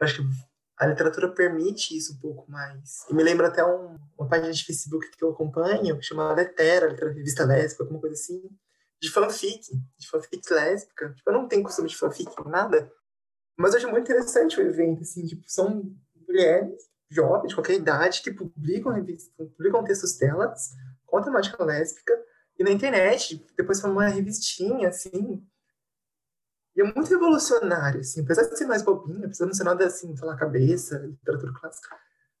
[0.00, 0.28] Acho que
[0.76, 3.06] a literatura permite isso um pouco mais.
[3.08, 6.86] E me lembra até um, uma página de Facebook que eu acompanho, que chama Letera,
[6.86, 8.42] Literatura Revista Lésbica, alguma coisa assim,
[9.00, 11.12] de fanfic, de fanfic lésbica.
[11.14, 12.90] Tipo, eu não tenho costume de fanfic, nada,
[13.56, 15.94] mas eu acho muito interessante o evento, assim, tipo, são
[16.26, 20.70] mulheres jovens, de qualquer idade, que publicam revistas, publicam textos delas
[21.06, 22.12] com temática lésbica,
[22.58, 25.44] e na internet, depois foi uma revistinha, assim,
[26.76, 29.86] e é muito revolucionário, assim, apesar de ser mais bobinha, apesar de não ser nada
[29.86, 31.96] assim, falar cabeça, literatura clássica,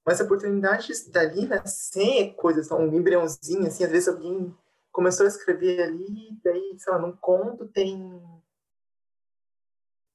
[0.06, 4.56] mas a oportunidade dali nascer coisas, então, um embriãozinho, assim, às vezes alguém
[4.92, 8.20] começou a escrever ali, daí, sei lá, num conto tem.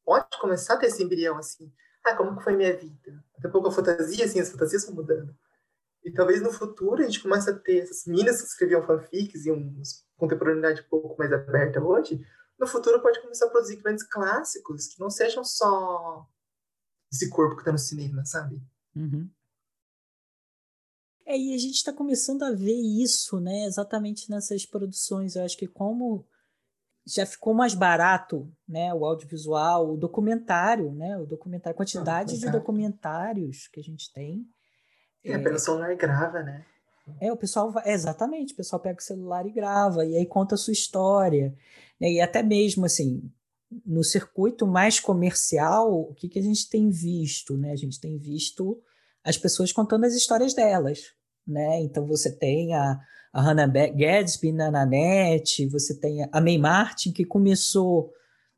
[0.04, 1.72] Pode começar a ter esse embrião, assim.
[2.06, 3.24] Ah, como que foi minha vida?
[3.34, 5.36] Daqui a pouco a fantasia, assim, as fantasias vão mudando.
[6.04, 9.52] E talvez no futuro a gente comece a ter essas meninas que escreviam fanfics e
[9.52, 9.82] uma
[10.16, 12.24] contemporaneidade um pouco mais aberta hoje,
[12.60, 16.28] no futuro pode começar a produzir grandes clássicos que não sejam só
[17.12, 18.62] esse corpo que está no cinema, sabe?
[18.96, 19.30] Uhum.
[21.26, 23.66] É, e a gente está começando a ver isso, né?
[23.66, 25.36] Exatamente nessas produções.
[25.36, 26.26] Eu acho que como
[27.06, 28.94] já ficou mais barato, né?
[28.94, 31.18] O audiovisual, o documentário, né?
[31.18, 34.46] O documentário, a quantidade de documentários que a gente tem.
[35.24, 36.66] É, é pelo celular e grava, né?
[37.22, 40.56] É, o pessoal vai, exatamente, o pessoal pega o celular e grava, e aí conta
[40.56, 41.56] a sua história.
[42.00, 42.14] Né?
[42.14, 43.32] E até mesmo assim,
[43.86, 47.56] no circuito mais comercial, o que, que a gente tem visto?
[47.56, 47.72] Né?
[47.72, 48.82] A gente tem visto
[49.24, 51.14] as pessoas contando as histórias delas.
[51.48, 51.82] Né?
[51.82, 53.00] Então você tem a,
[53.32, 58.12] a Hannah Gadsby na Nanette, você tem a May Martin, que começou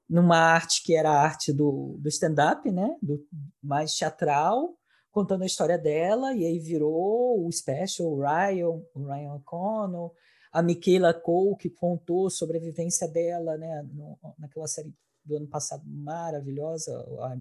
[0.10, 2.96] numa arte que era a arte do, do stand-up, né?
[3.02, 3.22] do
[3.62, 4.78] mais teatral,
[5.12, 10.14] contando a história dela, e aí virou o special, o Ryan, o Ryan O'Connell,
[10.52, 14.94] a Michaela Cole, que contou sobre a vivência dela né, no, naquela série
[15.26, 16.94] do ano passado maravilhosa,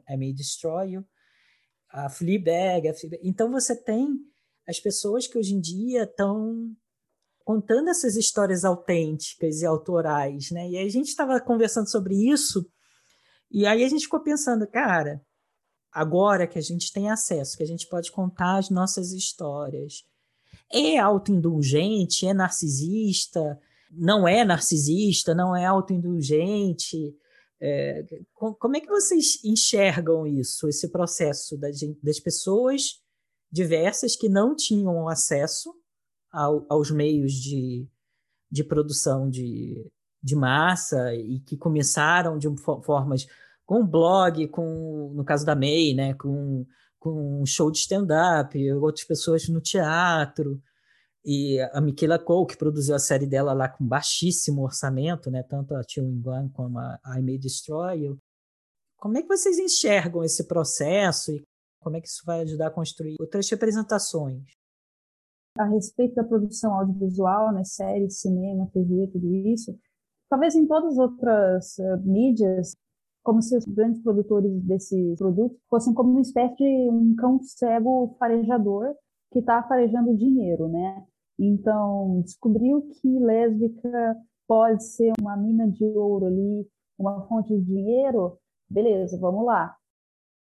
[0.09, 1.04] I May Destroy You,
[1.88, 3.20] a Fleabag, a Fleabag.
[3.22, 4.09] Então você tem
[4.66, 6.74] as pessoas que hoje em dia estão
[7.44, 10.68] contando essas histórias autênticas e autorais, né?
[10.68, 12.68] E a gente estava conversando sobre isso
[13.50, 15.22] e aí a gente ficou pensando, cara,
[15.92, 20.05] agora que a gente tem acesso, que a gente pode contar as nossas histórias,
[20.72, 23.59] é autoindulgente, é narcisista,
[23.90, 27.16] não é narcisista, não é autoindulgente.
[27.61, 33.00] É, como é que vocês enxergam isso, esse processo das, das pessoas
[33.56, 35.74] diversas que não tinham acesso
[36.30, 37.88] ao, aos meios de,
[38.50, 39.90] de produção de,
[40.22, 42.48] de massa e que começaram de
[42.84, 43.26] formas
[43.64, 46.66] com blog, com no caso da May, né, com
[46.98, 50.60] com show de stand-up, outras pessoas no teatro.
[51.24, 55.44] E a Michaela Cole, que produziu a série dela lá com baixíssimo orçamento, né?
[55.44, 58.18] tanto a Chewing Gum como a I May Destroy You.
[58.96, 61.44] Como é que vocês enxergam esse processo e
[61.87, 64.42] como é que isso vai ajudar a construir outras representações?
[65.57, 69.79] A respeito da produção audiovisual, né, séries, cinema, TV, tudo isso,
[70.29, 72.75] talvez em todas as outras uh, mídias
[73.22, 78.16] como se os grandes produtores desse produto fossem como uma espécie de um cão cego
[78.18, 78.92] farejador
[79.31, 81.07] que está farejando dinheiro, né?
[81.38, 84.16] Então, descobriu que lésbica
[84.49, 86.68] pode ser uma mina de ouro ali,
[86.99, 89.77] uma fonte de dinheiro, beleza, vamos lá.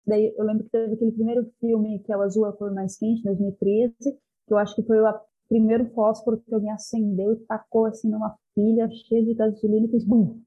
[0.08, 2.96] Daí eu lembro que teve aquele primeiro filme que é o Azul a cor mais
[2.96, 7.86] quente, 2013, que eu acho que foi o primeiro fósforo que alguém acendeu e tacou
[7.86, 10.40] assim numa pilha cheia de gasolina e fez bum,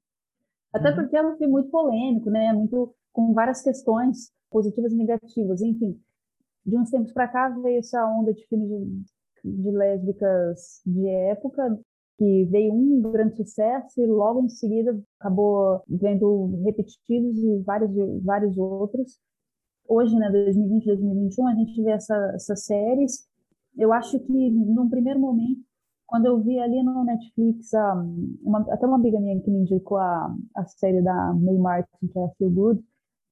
[0.74, 0.96] até uhum.
[0.96, 2.52] porque é um filme muito polêmico, né?
[2.54, 5.62] Muito com várias questões positivas e negativas.
[5.62, 6.00] Enfim,
[6.66, 8.70] de uns tempos para cá veio essa onda de filmes
[9.44, 11.80] de, de lésbicas de época
[12.18, 17.92] que veio um grande sucesso e logo em seguida acabou vendo repetidos e vários
[18.24, 19.20] vários outros.
[19.88, 23.28] Hoje, né, 2020, 2021, a gente vê essa, essas séries.
[23.78, 25.62] Eu acho que num primeiro momento
[26.12, 27.72] quando eu vi ali no Netflix,
[28.44, 32.20] uma, até uma amiga minha que me indicou a, a série da May Martin, que
[32.20, 32.84] é Feel Good,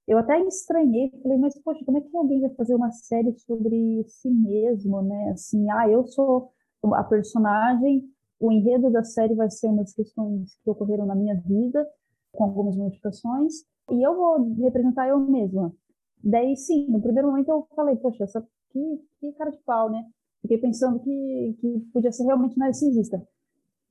[0.08, 4.06] eu até estranhei, falei, mas poxa, como é que alguém vai fazer uma série sobre
[4.08, 5.32] si mesmo, né?
[5.32, 6.54] Assim, ah, eu sou
[6.94, 8.10] a personagem,
[8.40, 11.86] o enredo da série vai ser umas questões que ocorreram na minha vida,
[12.32, 13.56] com algumas modificações,
[13.92, 15.74] e eu vou representar eu mesma.
[16.24, 20.06] Daí, sim, no primeiro momento eu falei, poxa, essa, que, que cara de pau, né?
[20.42, 23.22] Fiquei pensando que, que podia ser realmente narcisista.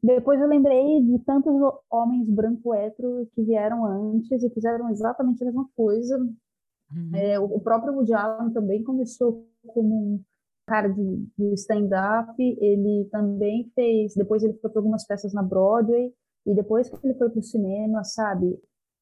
[0.02, 1.52] Depois eu lembrei de tantos
[1.90, 6.16] homens branco hétero que vieram antes e fizeram exatamente a mesma coisa.
[6.18, 7.10] Uhum.
[7.14, 10.20] É, o próprio Woody Allen também começou como um
[10.66, 12.32] cara de, de stand-up.
[12.38, 14.14] Ele também fez.
[14.14, 16.14] Depois ele foi para algumas peças na Broadway.
[16.46, 18.58] E depois que ele foi para o cinema, sabe?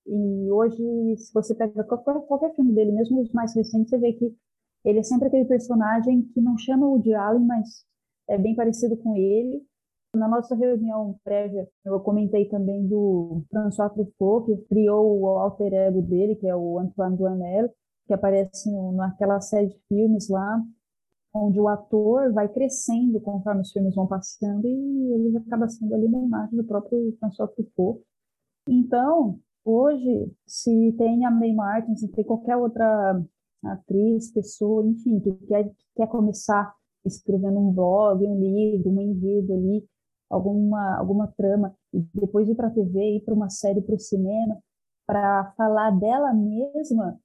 [0.06, 4.12] E hoje, se você pega qualquer, qualquer filme dele, mesmo os mais recentes, você vê
[4.12, 4.34] que
[4.84, 7.84] ele é sempre aquele personagem que não chama o Woody Allen, mas
[8.28, 9.62] é bem parecido com ele.
[10.14, 16.00] Na nossa reunião prévia, eu comentei também do François Truffaut, que criou o alter ego
[16.02, 17.68] dele, que é o Antoine Duhamel,
[18.06, 20.62] que aparece naquela série de filmes lá,
[21.34, 26.06] onde o ator vai crescendo conforme os filmes vão passando e ele acaba sendo ali
[26.06, 28.00] uma imagem do próprio François Truffaut.
[28.68, 33.22] Então, hoje, se tem a May Martin, se tem qualquer outra
[33.64, 36.72] atriz, pessoa, enfim, que quer, que quer começar
[37.04, 39.84] escrevendo um blog, um livro, um enredo ali,
[40.30, 43.98] alguma, alguma trama, e depois ir para a TV, ir para uma série, para o
[43.98, 44.58] cinema,
[45.06, 47.18] para falar dela mesma,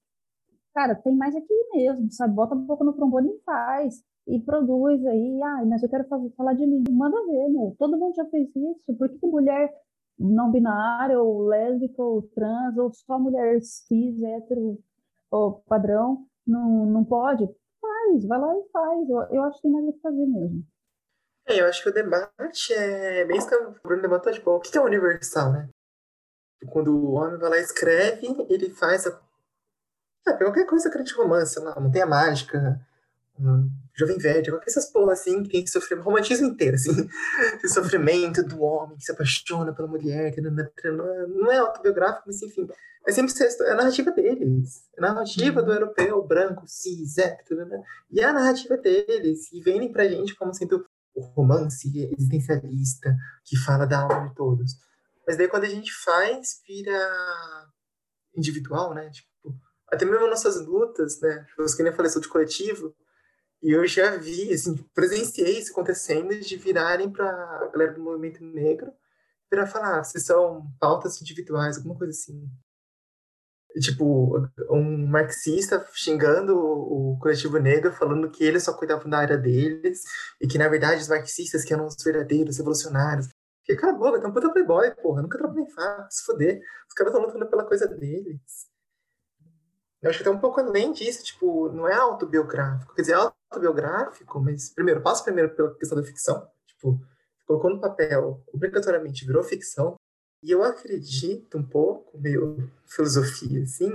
[0.74, 2.34] cara, tem mais aqui mesmo, sabe?
[2.34, 4.04] Bota um pouco no trombone e faz.
[4.28, 6.84] E produz aí, ah, mas eu quero fazer, falar de mim.
[6.92, 7.76] Manda ver, meu.
[7.78, 8.96] Todo mundo já fez isso.
[8.96, 9.74] Por que mulher
[10.22, 14.78] não binária, ou lésbica, ou trans, ou só mulher cis, hétero,
[15.30, 17.48] ou padrão, não, não pode?
[17.80, 19.10] Faz, vai lá e faz.
[19.10, 20.64] Eu, eu acho que tem mais o que fazer mesmo.
[21.48, 24.60] É, eu acho que o debate é bem isso que o Bruno levantou, tipo, o
[24.60, 25.70] que é universal, né?
[26.72, 29.20] Quando o homem vai lá e escreve, ele faz a...
[30.28, 32.80] É, qualquer coisa que gente romance, não, não tem a mágica,
[33.94, 36.92] Jovem qualquer essas porra assim, que tem sofrer, romantismo inteiro, assim,
[37.64, 40.52] esse sofrimento do homem que se apaixona pela mulher, que não,
[41.28, 42.68] não é autobiográfico, mas enfim,
[43.06, 47.84] é sempre é a narrativa deles, é a narrativa do europeu, branco, cis, hétero, né?
[48.12, 53.58] e é a narrativa deles, e vêm pra gente como sendo o romance existencialista que
[53.58, 54.72] fala da alma de todos.
[55.28, 56.92] Mas daí quando a gente faz, vira
[58.36, 59.10] individual, né?
[59.10, 59.54] Tipo,
[59.92, 61.46] até mesmo nossas lutas, né?
[61.58, 62.96] Você que nem falei sobre coletivo,
[63.62, 68.44] e eu já vi, assim, presenciei isso acontecendo de virarem para a galera do movimento
[68.44, 68.92] negro
[69.50, 72.50] para falar, ah, se são pautas individuais, alguma coisa assim.
[73.80, 74.38] Tipo,
[74.70, 80.02] um marxista xingando o coletivo negro, falando que eles só cuidavam da área deles,
[80.42, 83.30] e que, na verdade, os marxistas que eram os verdadeiros revolucionários.
[83.60, 86.62] Fiquei, cala a boca, tá um puta playboy, porra, nunca trabalhei em faca, se foder.
[86.88, 88.68] Os caras estão lutando pela coisa deles.
[90.02, 92.96] Eu acho que até um pouco além disso, tipo, não é autobiográfico.
[92.96, 93.14] Quer dizer,
[93.52, 96.50] autobiográfico, mas, primeiro, passa primeiro pela questão da ficção.
[96.66, 97.00] Tipo,
[97.46, 99.96] colocou no papel, obrigatoriamente virou ficção,
[100.44, 103.92] e eu acredito um pouco, meio filosofia, assim,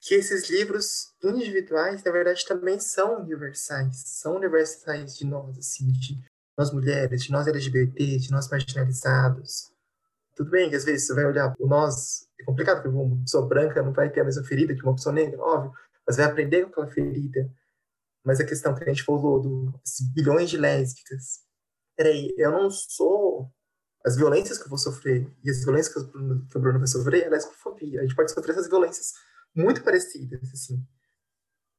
[0.00, 3.96] que esses livros individuais, na verdade, também são universais.
[4.06, 6.18] São universais de nós, assim, de
[6.56, 9.72] nós mulheres, de nós LGBT, de nós marginalizados.
[10.34, 13.46] Tudo bem que às vezes você vai olhar o nós, é complicado, porque uma pessoa
[13.46, 15.72] branca não vai ter a mesma ferida que uma pessoa negra, óbvio,
[16.06, 17.50] mas vai aprender com aquela ferida.
[18.24, 19.80] Mas a questão que a gente falou do
[20.14, 21.40] bilhões de lésbicas,
[21.96, 23.52] peraí, eu não sou
[24.04, 27.28] as violências que eu vou sofrer e as violências que, o Bruno vai sofrer é
[27.28, 28.00] lesbofobia.
[28.00, 29.12] A gente pode sofrer essas violências
[29.54, 30.82] muito parecidas, assim.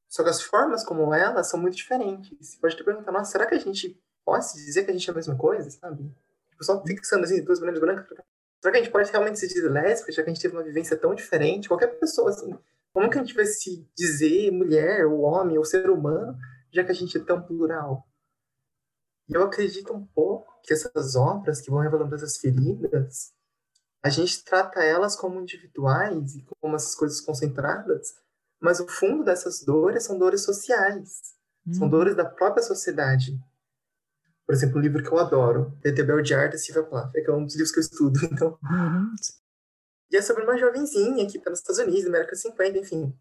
[0.08, 2.38] Só que as formas como elas são muito diferentes.
[2.40, 5.12] Você pode te perguntar, nossa, será que a gente pode dizer que a gente é
[5.12, 6.12] a mesma coisa, sabe?
[6.50, 8.18] Tipo, só fixando assim, duas mulheres brancas.
[8.62, 10.64] Será que a gente pode realmente se dizer lésbica, já que a gente teve uma
[10.64, 11.68] vivência tão diferente?
[11.68, 12.58] Qualquer pessoa, assim,
[12.96, 16.38] como que a gente vai se dizer mulher, ou homem, ou ser humano,
[16.72, 18.08] já que a gente é tão plural?
[19.28, 23.34] E eu acredito um pouco que essas obras que vão revelando essas feridas,
[24.02, 28.16] a gente trata elas como individuais e como essas coisas concentradas,
[28.62, 31.36] mas o fundo dessas dores são dores sociais,
[31.68, 31.74] hum.
[31.74, 33.38] são dores da própria sociedade.
[34.46, 37.34] Por exemplo, um livro que eu adoro, The Bell Jar, da Silvia Plath, que é
[37.34, 38.58] um dos livros que eu estudo, então...
[38.64, 39.14] Uhum.
[40.12, 43.14] E é sobre uma jovenzinha que está nos Estados Unidos, na América 50, enfim.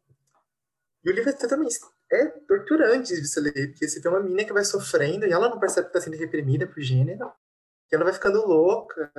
[1.04, 1.78] E o livro é totalmente
[2.10, 5.48] é torturante de você ler, porque você vê uma menina que vai sofrendo e ela
[5.48, 7.32] não percebe que está sendo reprimida por gênero,
[7.90, 9.10] e ela vai ficando louca.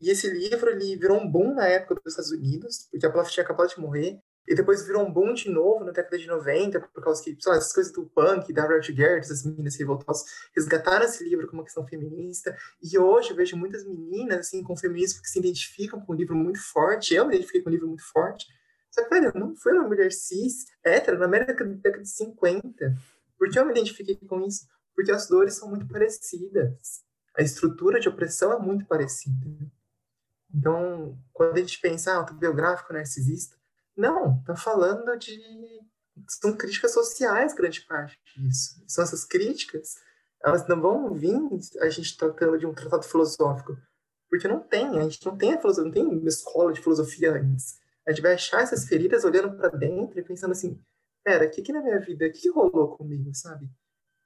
[0.00, 3.28] E esse livro ele virou um boom na época dos Estados Unidos, porque a Plath
[3.28, 6.80] tinha acabado de morrer, e depois virou um boom de novo na década de 90,
[6.80, 10.24] por causa que, sei lá, essas coisas do punk, da Rachel Garrett, essas meninas revoltosas,
[10.54, 12.56] resgataram esse livro como uma questão feminista.
[12.82, 16.36] E hoje eu vejo muitas meninas, assim, com feminismo que se identificam com um livro
[16.36, 17.14] muito forte.
[17.14, 18.46] Eu me identifiquei com um livro muito forte.
[18.90, 22.94] Só que, velho, não foi uma mulher cis, hétero, na América da década de 50.
[23.38, 24.66] Por que eu me identifiquei com isso?
[24.94, 27.02] Porque as dores são muito parecidas.
[27.36, 29.48] A estrutura de opressão é muito parecida.
[30.54, 33.56] Então, quando a gente pensa ah, autobiográfico narcisista,
[33.96, 35.38] não, tá falando de.
[36.28, 38.82] São críticas sociais, grande parte disso.
[38.86, 39.96] São essas críticas,
[40.42, 41.38] elas não vão vir
[41.80, 43.76] a gente tratando de um tratado filosófico,
[44.28, 47.32] porque não tem, a gente não tem a filosofia, não tem uma escola de filosofia
[47.32, 47.78] antes.
[48.06, 50.78] A gente vai achar essas feridas olhando para dentro e pensando assim,
[51.24, 53.68] pera, o que que na minha vida, o que rolou comigo, sabe?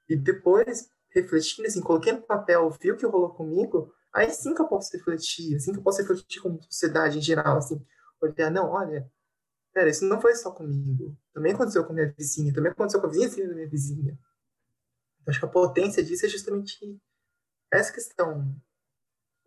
[0.09, 4.61] E depois, refletindo assim, coloquei no papel, vi o que rolou comigo, aí sim que
[4.61, 7.81] eu posso refletir, assim que eu posso refletir como sociedade em geral, assim,
[8.21, 9.09] olhar, não, olha,
[9.79, 13.11] pera, isso não foi só comigo, também aconteceu com minha vizinha, também aconteceu com a
[13.11, 14.19] vizinha da minha vizinha.
[15.25, 17.01] Acho que a potência disso é justamente
[17.71, 18.57] essa questão.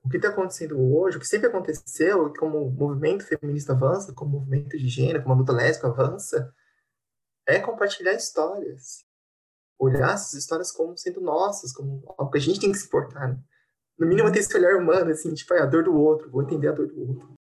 [0.03, 4.37] O que está acontecendo hoje, o que sempre aconteceu, como o movimento feminista avança, como
[4.37, 6.53] o movimento de gênero, como a luta lésbica avança,
[7.45, 9.03] é compartilhar histórias.
[9.77, 13.29] Olhar essas histórias como sendo nossas, como algo que a gente tem que se portar.
[13.29, 13.39] Né?
[13.97, 16.69] No mínimo, ter esse olhar humano, assim, tipo, é a dor do outro, vou entender
[16.69, 17.40] a dor do outro.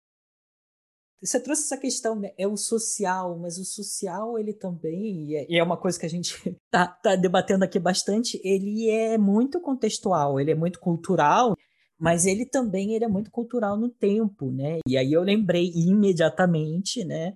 [1.21, 2.31] Você trouxe essa questão, né?
[2.37, 6.09] É o social, mas o social, ele também, e é, é uma coisa que a
[6.09, 6.33] gente
[6.71, 11.55] tá, tá debatendo aqui bastante, ele é muito contextual, ele é muito cultural,
[11.99, 14.79] mas ele também ele é muito cultural no tempo, né?
[14.87, 17.35] E aí eu lembrei imediatamente, né,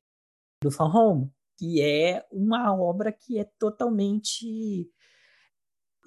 [0.63, 4.89] do Fan Home, que é uma obra que é totalmente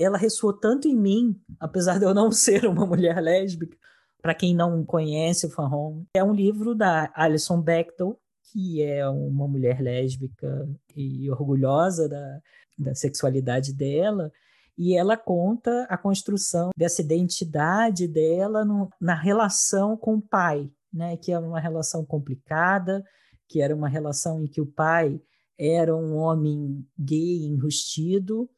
[0.01, 3.77] ela ressoou tanto em mim, apesar de eu não ser uma mulher lésbica,
[4.21, 8.19] para quem não conhece o Fan Home, é um livro da Alison Bechdel,
[8.53, 12.41] que é uma mulher lésbica e orgulhosa da,
[12.79, 14.33] da sexualidade dela,
[14.77, 21.17] e ela conta a construção dessa identidade dela no, na relação com o pai, né,
[21.17, 23.05] que é uma relação complicada,
[23.49, 25.21] que era uma relação em que o pai
[25.59, 28.49] era um homem gay enrustido,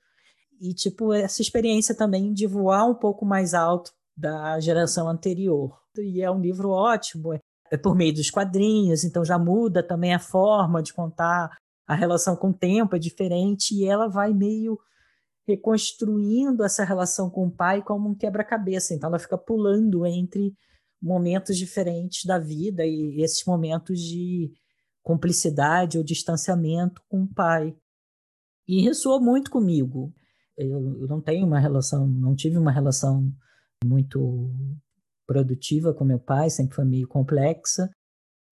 [0.61, 5.79] e tipo essa experiência também de voar um pouco mais alto da geração anterior.
[5.97, 7.35] E é um livro ótimo,
[7.71, 11.57] é por meio dos quadrinhos, então já muda também a forma de contar,
[11.87, 14.79] a relação com o tempo é diferente, e ela vai meio
[15.47, 18.95] reconstruindo essa relação com o pai como um quebra-cabeça.
[18.95, 20.55] Então ela fica pulando entre
[21.03, 24.53] momentos diferentes da vida e esses momentos de
[25.03, 27.75] cumplicidade ou distanciamento com o pai.
[28.69, 30.15] E ressoou muito comigo.
[30.57, 33.33] Eu, eu não tenho uma relação, não tive uma relação
[33.85, 34.53] muito
[35.27, 37.89] produtiva com meu pai, sempre foi meio complexa.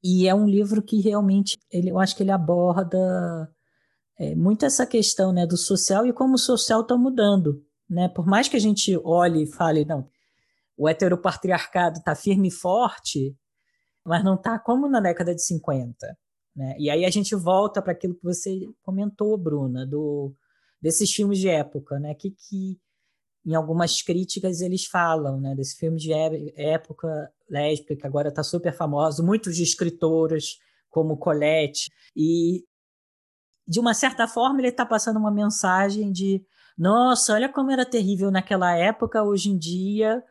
[0.02, 3.50] E é um livro que realmente, ele, eu acho que ele aborda
[4.18, 7.64] é, muito essa questão né, do social e como o social está mudando.
[7.88, 8.08] Né?
[8.08, 10.08] Por mais que a gente olhe e fale, não,
[10.76, 13.36] o heteropatriarcado está firme e forte,
[14.04, 16.16] mas não está como na década de 50.
[16.54, 16.76] Né?
[16.78, 20.34] E aí a gente volta para aquilo que você comentou, Bruna, do,
[20.80, 22.14] desses filmes de época, né?
[22.14, 22.78] que, que
[23.48, 26.12] em algumas críticas eles falam né, desse filme de
[26.54, 30.58] época lésbica que agora está super famoso, muitos de escritoras
[30.90, 32.62] como Colette e
[33.66, 36.44] de uma certa forma ele está passando uma mensagem de
[36.76, 40.22] nossa, olha como era terrível naquela época, hoje em dia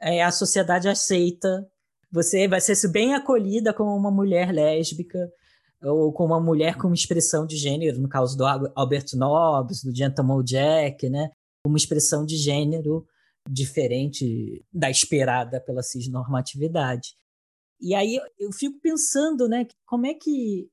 [0.00, 1.66] é, a sociedade aceita,
[2.10, 5.30] você vai ser bem acolhida como uma mulher lésbica
[5.82, 10.42] ou como uma mulher com expressão de gênero, no caso do Albert Nobbs, do Gentleman
[10.42, 11.30] Jack, né?
[11.66, 13.06] Uma expressão de gênero
[13.48, 17.16] diferente da esperada pela cisnormatividade.
[17.80, 20.70] E aí eu fico pensando, né, como é que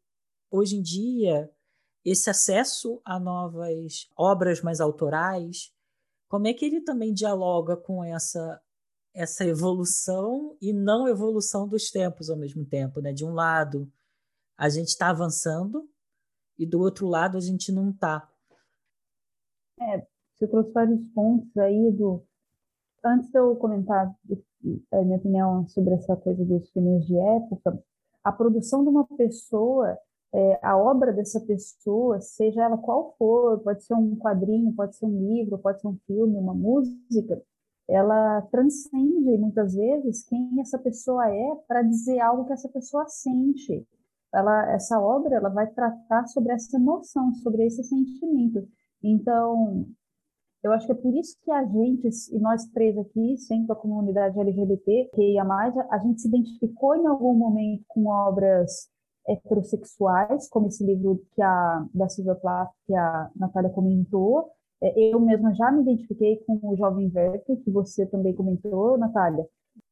[0.50, 1.50] hoje em dia
[2.04, 5.72] esse acesso a novas obras mais autorais,
[6.28, 8.62] como é que ele também dialoga com essa
[9.14, 13.14] essa evolução e não evolução dos tempos ao mesmo tempo, né?
[13.14, 13.91] De um lado,
[14.58, 15.88] a gente está avançando
[16.58, 18.28] e do outro lado a gente não está.
[19.80, 20.08] É,
[20.44, 22.24] você trouxe vários pontos aí do.
[23.06, 24.14] Antes de eu comentar
[24.91, 27.78] a minha opinião sobre essa coisa dos filmes de época,
[28.24, 29.98] a produção de uma pessoa,
[30.34, 35.06] é, a obra dessa pessoa, seja ela qual for, pode ser um quadrinho, pode ser
[35.06, 37.41] um livro, pode ser um filme, uma música,
[37.89, 43.86] ela transcende muitas vezes quem essa pessoa é para dizer algo que essa pessoa sente.
[44.34, 48.66] Ela, essa obra ela vai tratar sobre essa emoção, sobre esse sentimento.
[49.04, 49.86] Então,
[50.64, 53.76] eu acho que é por isso que a gente, e nós três aqui, sempre a
[53.76, 58.89] comunidade LGBT, que ia mais, a gente se identificou em algum momento com obras
[59.28, 64.49] heterossexuais, como esse livro que a, da Silvia Plath, que a Natália comentou.
[64.82, 69.45] É, eu mesma já me identifiquei com o Jovem Werther, que você também comentou, Natália.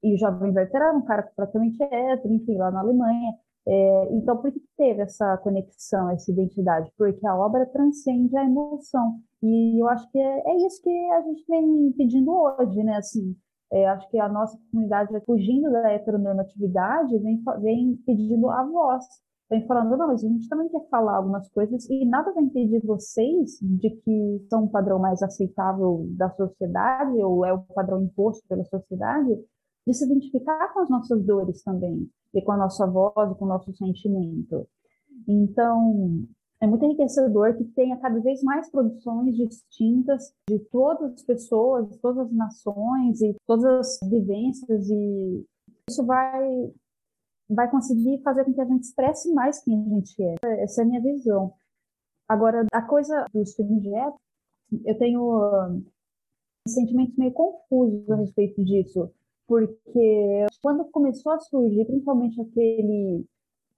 [0.03, 3.33] E o Jovem Werther era um cara completamente hétero, enfim, lá na Alemanha.
[3.67, 6.91] É, então, por que teve essa conexão, essa identidade?
[6.97, 9.19] Porque a obra transcende a emoção.
[9.43, 12.97] E eu acho que é, é isso que a gente vem pedindo hoje, né?
[12.97, 13.35] Assim,
[13.71, 19.05] é, acho que a nossa comunidade, fugindo da heteronormatividade, vem, vem pedindo a voz.
[19.49, 22.85] vem falando, não, mas a gente também quer falar algumas coisas e nada vai impedir
[22.85, 28.45] vocês de que são um padrão mais aceitável da sociedade ou é o padrão imposto
[28.47, 29.29] pela sociedade
[29.87, 33.47] de se identificar com as nossas dores também e com a nossa voz, com o
[33.47, 34.67] nosso sentimento.
[35.27, 36.25] Então,
[36.61, 41.97] é muito enriquecedor que tenha cada vez mais produções distintas de todas as pessoas, de
[41.97, 45.43] todas as nações e todas as vivências e
[45.89, 46.71] isso vai
[47.49, 50.35] vai conseguir fazer com que a gente expresse mais quem a gente é.
[50.63, 51.53] Essa é a minha visão.
[52.29, 54.21] Agora, a coisa dos filmes de época,
[54.85, 55.83] eu tenho uh,
[56.65, 59.11] sentimentos meio confusos a respeito disso,
[59.47, 63.25] porque quando começou a surgir, principalmente aquele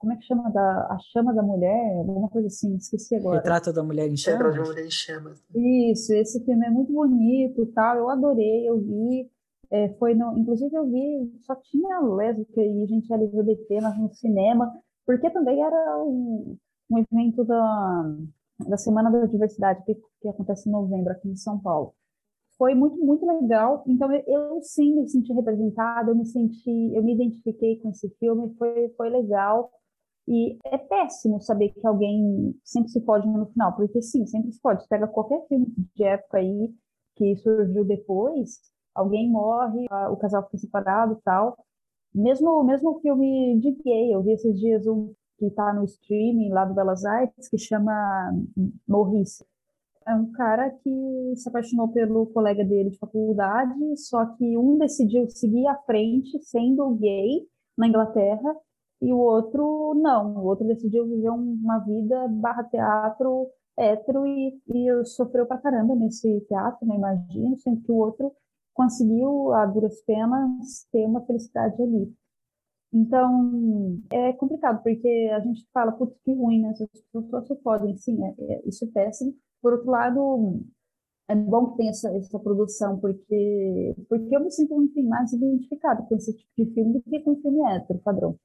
[0.03, 3.37] como é que chama da a chama da mulher, alguma coisa assim, esqueci agora.
[3.37, 4.37] Retrato da mulher em chamas.
[4.37, 5.41] Retrato da mulher em chamas.
[5.55, 9.31] Isso, esse filme é muito bonito, tal, eu adorei, eu vi,
[9.71, 14.73] é, foi no, inclusive eu vi, só tinha lésbica e gente LGBT, mas no cinema,
[15.05, 16.57] porque também era um,
[16.91, 18.13] um evento da,
[18.67, 21.93] da Semana da Diversidade, que, que acontece em novembro aqui em São Paulo.
[22.57, 23.85] Foi muito, muito legal.
[23.87, 28.09] Então, eu, eu sim me senti representada, eu me senti, eu me identifiquei com esse
[28.19, 29.71] filme, foi, foi legal.
[30.27, 34.61] E é péssimo saber que alguém sempre se pode no final, porque sim, sempre se
[34.61, 34.81] pode.
[34.81, 36.73] Você pega qualquer filme de época aí
[37.15, 38.59] que surgiu depois,
[38.95, 41.57] alguém morre, o casal fica separado tal.
[42.13, 46.63] Mesmo mesmo filme de gay, eu vi esses dias um que está no streaming lá
[46.65, 47.93] do Belas Artes, que chama
[48.87, 49.45] Maurice.
[50.05, 55.29] É um cara que se apaixonou pelo colega dele de faculdade, só que um decidiu
[55.29, 57.47] seguir à frente, sendo gay,
[57.77, 58.55] na Inglaterra,
[59.01, 60.37] e o outro não.
[60.37, 66.41] O outro decidiu viver uma vida barra teatro hétero e, e sofreu pra caramba nesse
[66.41, 68.31] teatro, não né, imagino, sendo que o outro
[68.73, 72.13] conseguiu, a duras penas, ter uma felicidade ali.
[72.93, 76.69] Então, é complicado, porque a gente fala, putz, que ruim, né?
[76.71, 79.33] Essas pessoas se podem, sim, é, é, isso é péssimo.
[79.61, 80.61] Por outro lado,
[81.27, 86.03] é bom que tenha essa, essa produção, porque, porque eu me sinto, enfim, mais identificada
[86.03, 88.37] com esse tipo de filme do que com filme hétero, padrão.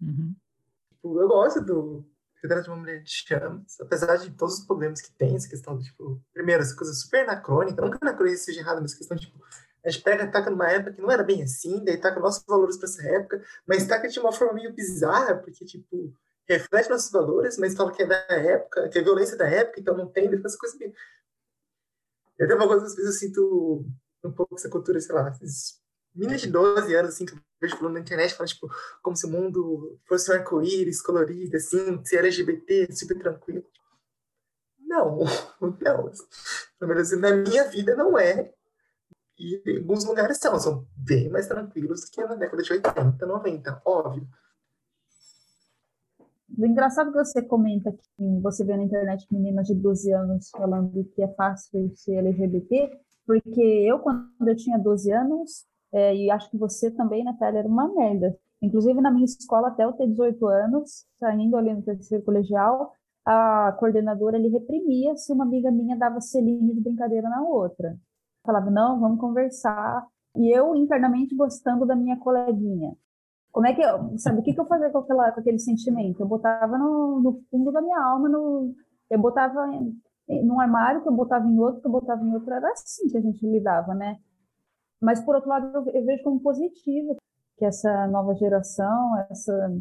[0.00, 0.34] Uhum.
[1.02, 2.04] Eu gosto do,
[2.42, 5.78] Retrato de uma Mulher de Chamas, apesar de todos os problemas que tem, essa questão,
[5.78, 9.38] tipo, primeiro, essa coisa super anacrônica, que anacrônica seja errada, mas questão, tipo,
[9.84, 12.78] a gente pega, taca numa época que não era bem assim, daí taca nossos valores
[12.78, 16.14] para essa época, mas taca de uma forma meio bizarra, porque, tipo,
[16.48, 19.96] reflete nossos valores, mas fala que é da época, que é violência da época, então
[19.96, 20.94] não tem, depois essa coisa meio...
[22.38, 23.84] Eu tenho uma coisa, vezes, eu sinto
[24.24, 25.30] um pouco essa cultura, sei lá,
[26.14, 28.70] meninas de 12 anos, assim, que eu vejo falando na internet, falando, tipo,
[29.02, 33.64] como se o mundo fosse um arco-íris colorido, assim, ser LGBT, super tranquilo.
[34.78, 35.18] Não,
[35.60, 36.10] não.
[36.78, 38.52] Pelo menos na minha vida não é.
[39.38, 43.82] E em alguns lugares são, são bem mais tranquilos que na década de 80, 90,
[43.84, 44.28] óbvio.
[46.58, 51.04] O engraçado que você comenta que você vê na internet meninas de 12 anos falando
[51.14, 52.90] que é fácil ser LGBT,
[53.24, 57.68] porque eu, quando eu tinha 12 anos, é, e acho que você também, Natália, era
[57.68, 58.36] uma merda.
[58.62, 62.92] Inclusive, na minha escola, até eu ter 18 anos, saindo ali no terceiro colegial,
[63.24, 67.96] a coordenadora ele reprimia se uma amiga minha dava selinho de brincadeira na outra.
[68.44, 70.06] Falava, não, vamos conversar.
[70.36, 72.94] E eu, internamente, gostando da minha coleguinha.
[73.52, 76.20] Como é que eu, sabe, o que, que eu fazia com, aquela, com aquele sentimento?
[76.20, 78.74] Eu botava no, no fundo da minha alma, no,
[79.10, 79.66] eu botava
[80.28, 83.18] num armário, que eu botava em outro, que eu botava em outro, era assim que
[83.18, 84.18] a gente lidava, né?
[85.00, 87.16] Mas, por outro lado, eu, eu vejo como positivo
[87.56, 89.72] que essa nova geração, essa,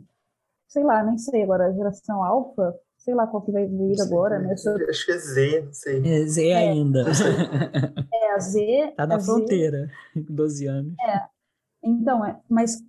[0.67, 4.39] sei lá, nem sei agora, a geração alfa, sei lá qual que vai vir agora,
[4.39, 4.55] né?
[4.57, 4.76] Sou...
[4.89, 5.99] Acho que é Z, não sei.
[6.05, 7.05] É Z é, ainda.
[8.13, 8.93] É, a Z.
[8.95, 10.93] Tá na fronteira, Z, 12 anos.
[11.01, 11.22] É.
[11.84, 12.84] Então, é, mas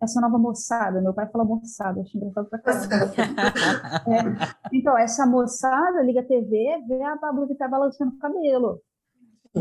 [0.00, 2.94] essa nova moçada, meu pai fala moçada, acho engraçado pra caramba.
[4.06, 8.80] é, então, essa moçada liga a TV, vê a Pablo que tá balançando o cabelo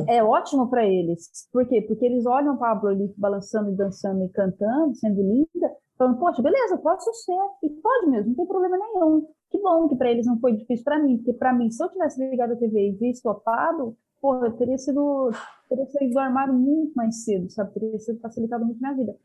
[0.08, 1.30] é ótimo para eles.
[1.52, 1.82] Por quê?
[1.82, 6.78] Porque eles olham Pablo ali balançando e dançando e cantando, sendo linda, falando, poxa, beleza,
[6.78, 7.34] posso ser.
[7.64, 9.28] E pode mesmo, não tem problema nenhum.
[9.50, 11.90] Que bom que para eles não foi difícil para mim, porque para mim, se eu
[11.90, 15.32] tivesse ligado a TV e visto o Pablo, porra, eu teria sido,
[15.68, 17.74] teria saído do armário muito mais cedo, sabe?
[17.74, 19.16] Teria sido facilitado muito minha vida.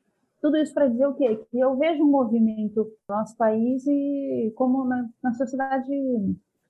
[0.40, 1.36] Tudo isso para dizer o quê?
[1.50, 5.92] Que eu vejo um movimento no nosso país e como na, na sociedade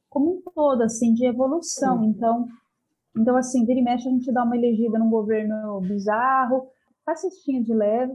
[0.08, 2.02] como um todo, assim, de evolução.
[2.04, 2.46] Então,
[3.16, 6.68] então, assim, vira e mexe, a gente dá uma elegida num governo bizarro,
[7.04, 8.14] faz cestinha de leve,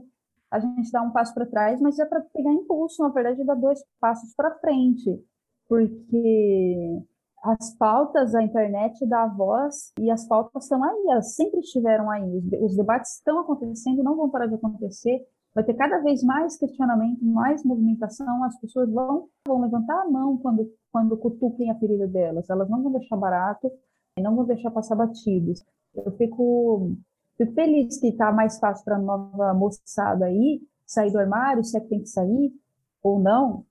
[0.51, 3.55] a gente dá um passo para trás, mas é para pegar impulso, na verdade, dar
[3.55, 5.19] dois passos para frente,
[5.67, 7.01] porque
[7.43, 12.39] as pautas, a internet dá voz e as pautas estão aí, elas sempre estiveram aí.
[12.61, 15.25] Os debates estão acontecendo, não vão parar de acontecer.
[15.55, 20.37] vai ter cada vez mais questionamento, mais movimentação, as pessoas vão, vão levantar a mão
[20.37, 23.71] quando, quando cutuquem a ferida delas, elas não vão deixar barato
[24.21, 25.63] não vão deixar passar batidos.
[25.95, 26.95] Eu fico,
[27.37, 31.77] fico feliz que está mais fácil para a nova moçada aí sair do armário, se
[31.77, 32.53] é que tem que sair
[33.01, 33.65] ou não,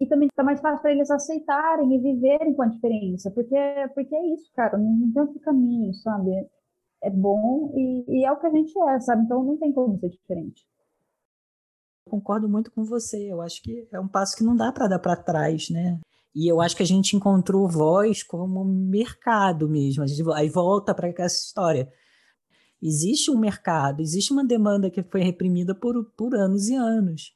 [0.00, 3.56] e também está mais fácil para eles aceitarem e viverem com a diferença, porque,
[3.94, 6.30] porque é isso, cara, não tem outro caminho, sabe?
[7.02, 9.24] É bom e, e é o que a gente é, sabe?
[9.24, 10.66] Então não tem como ser diferente
[12.14, 13.32] concordo muito com você.
[13.32, 15.98] Eu acho que é um passo que não dá para dar para trás, né?
[16.34, 20.02] E eu acho que a gente encontrou voz como mercado mesmo.
[20.02, 21.88] A gente, aí volta para essa história.
[22.82, 27.32] Existe um mercado, existe uma demanda que foi reprimida por, por anos e anos.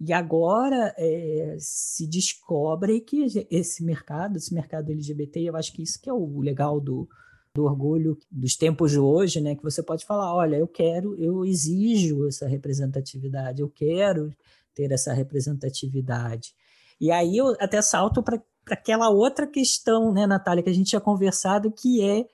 [0.00, 6.00] E agora é, se descobre que esse mercado, esse mercado LGBT, eu acho que isso
[6.00, 7.08] que é o legal do,
[7.52, 9.56] do orgulho dos tempos de hoje, né?
[9.56, 14.30] Que você pode falar, olha, eu quero, eu exijo essa representatividade, eu quero
[14.72, 16.54] ter essa representatividade.
[17.00, 21.00] E aí eu até salto para aquela outra questão, né, Natália, que a gente tinha
[21.00, 22.26] conversado, que é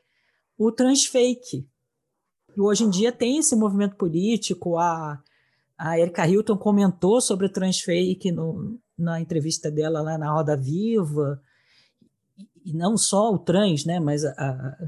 [0.59, 1.69] o transfake.
[2.57, 5.21] E hoje em dia tem esse movimento político, a,
[5.77, 11.41] a Erika Hilton comentou sobre o transfake no, na entrevista dela lá na Roda Viva,
[12.65, 14.79] e não só o trans, né, mas a,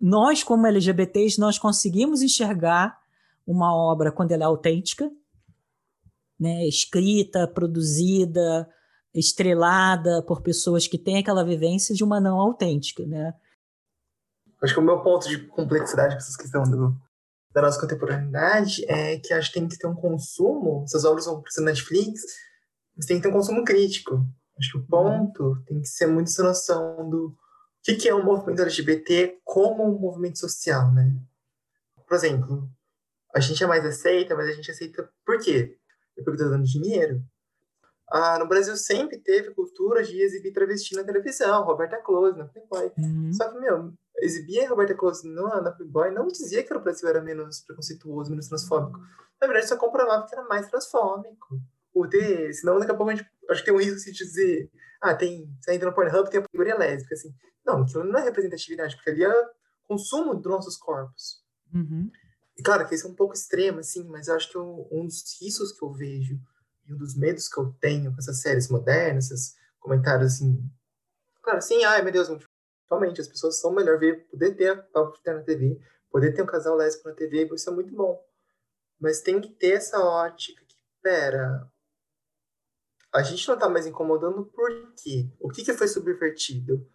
[0.00, 3.00] nós, como LGBTs, nós conseguimos enxergar
[3.46, 5.10] uma obra quando ela é autêntica,
[6.42, 8.68] né, escrita, produzida,
[9.14, 13.32] estrelada por pessoas que têm aquela vivência de uma não autêntica, né?
[14.60, 16.96] Acho que o meu ponto de complexidade com essa questão do,
[17.52, 21.40] da nossa contemporaneidade é que acho que tem que ter um consumo, essas obras vão
[21.40, 22.22] para Netflix,
[22.96, 24.26] mas tem que ter um consumo crítico.
[24.58, 25.62] Acho que o ponto uhum.
[25.64, 29.84] tem que ser muito essa noção do o que, que é o movimento LGBT como
[29.84, 31.16] um movimento social, né?
[32.06, 32.68] Por exemplo,
[33.34, 35.76] a gente é mais aceita, mas a gente aceita por quê?
[36.22, 37.22] É porque tá dando dinheiro.
[38.10, 42.92] Ah, no Brasil sempre teve cultura de exibir travesti na televisão, Roberta Close na Playboy.
[42.98, 43.32] Uhum.
[43.32, 47.08] Só que, meu, exibir a Roberta Close na, na Playboy não dizia que o Brasil
[47.08, 49.00] era menos preconceituoso, menos transfóbico.
[49.40, 51.58] Na verdade, só comprovava que era mais transfóbico.
[51.94, 54.70] O ter, senão daqui a pouco a gente, acho que tem um risco de dizer,
[55.00, 57.34] ah, tem, você entra no Pornhub, tem a categoria lésbica, assim.
[57.64, 59.50] Não, aquilo não é representatividade, porque ali é
[59.84, 61.42] consumo dos nossos corpos.
[61.74, 62.10] Uhum.
[62.62, 65.40] Claro que isso é um pouco extremo, assim, mas eu acho que eu, um dos
[65.40, 66.38] riscos que eu vejo
[66.86, 70.62] e um dos medos que eu tenho com essas séries modernas, esses comentários assim.
[71.42, 72.28] Claro, assim, ai meu Deus,
[72.88, 76.46] realmente as pessoas são melhor ver, poder ter a ter na TV, poder ter um
[76.46, 78.22] casal lésbico na TV, isso é muito bom.
[79.00, 81.68] Mas tem que ter essa ótica que, pera,
[83.12, 85.30] a gente não tá mais incomodando por quê?
[85.40, 86.88] O que, que foi subvertido?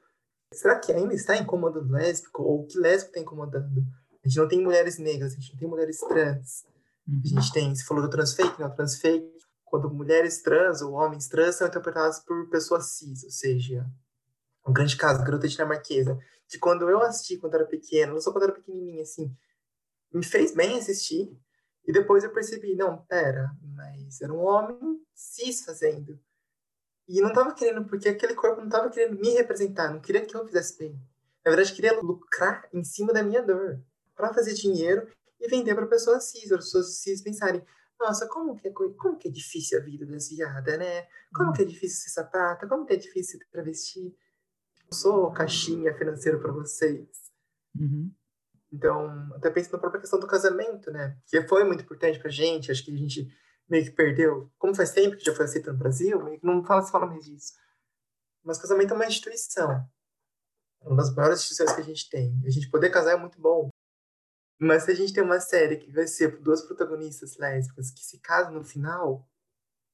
[0.54, 2.42] Será que ainda está incomodando lésbico?
[2.42, 3.84] Ou que lésbico está incomodando?
[4.28, 6.66] A gente não tem mulheres negras, a gente não tem mulheres trans.
[7.08, 7.22] Uhum.
[7.24, 8.68] A gente tem, você falou do transfake, né?
[8.68, 9.32] O transfake,
[9.64, 13.90] quando mulheres trans ou homens trans são interpretados por pessoas cis, ou seja,
[14.68, 16.20] um grande caso, garota dinamarquesa,
[16.50, 19.34] que quando eu assisti quando era pequena, não só quando era pequenininha, assim,
[20.14, 21.34] me fez bem assistir,
[21.86, 26.20] e depois eu percebi, não, pera, mas era um homem cis fazendo.
[27.08, 30.36] E não tava querendo, porque aquele corpo não tava querendo me representar, não queria que
[30.36, 31.02] eu fizesse bem.
[31.46, 33.82] Na verdade, queria lucrar em cima da minha dor,
[34.18, 35.08] para fazer dinheiro
[35.40, 37.64] e vender para pessoas cis, as pessoas cis pensarem,
[38.00, 41.08] nossa, como que, é, como que é difícil a vida das viadas, né?
[41.34, 44.16] Como que é difícil ser sapata, como que é difícil ser travesti.
[44.90, 47.08] Eu sou caixinha financeira para vocês.
[47.76, 48.12] Uhum.
[48.72, 51.18] Então, até pensando na própria questão do casamento, né?
[51.26, 53.28] Que foi muito importante pra gente, acho que a gente
[53.68, 54.52] meio que perdeu.
[54.58, 57.08] Como faz tempo que já foi aceito no Brasil, meio que não fala, se fala
[57.08, 57.54] mais disso.
[58.44, 59.72] Mas casamento é uma instituição.
[60.82, 62.42] É uma das maiores instituições que a gente tem.
[62.46, 63.70] A gente poder casar é muito bom.
[64.60, 68.20] Mas se a gente tem uma série que vai ser duas protagonistas lésbicas que se
[68.20, 69.28] casam no final,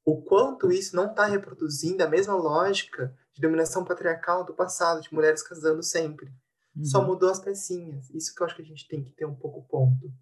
[0.06, 5.14] o quanto isso não está reproduzindo a mesma lógica de dominação patriarcal do passado, de
[5.14, 6.32] mulheres casando sempre.
[6.76, 6.86] Uhum.
[6.86, 8.10] Só mudou as pecinhas.
[8.10, 10.14] Isso que eu acho que a gente tem que ter um pouco ponto.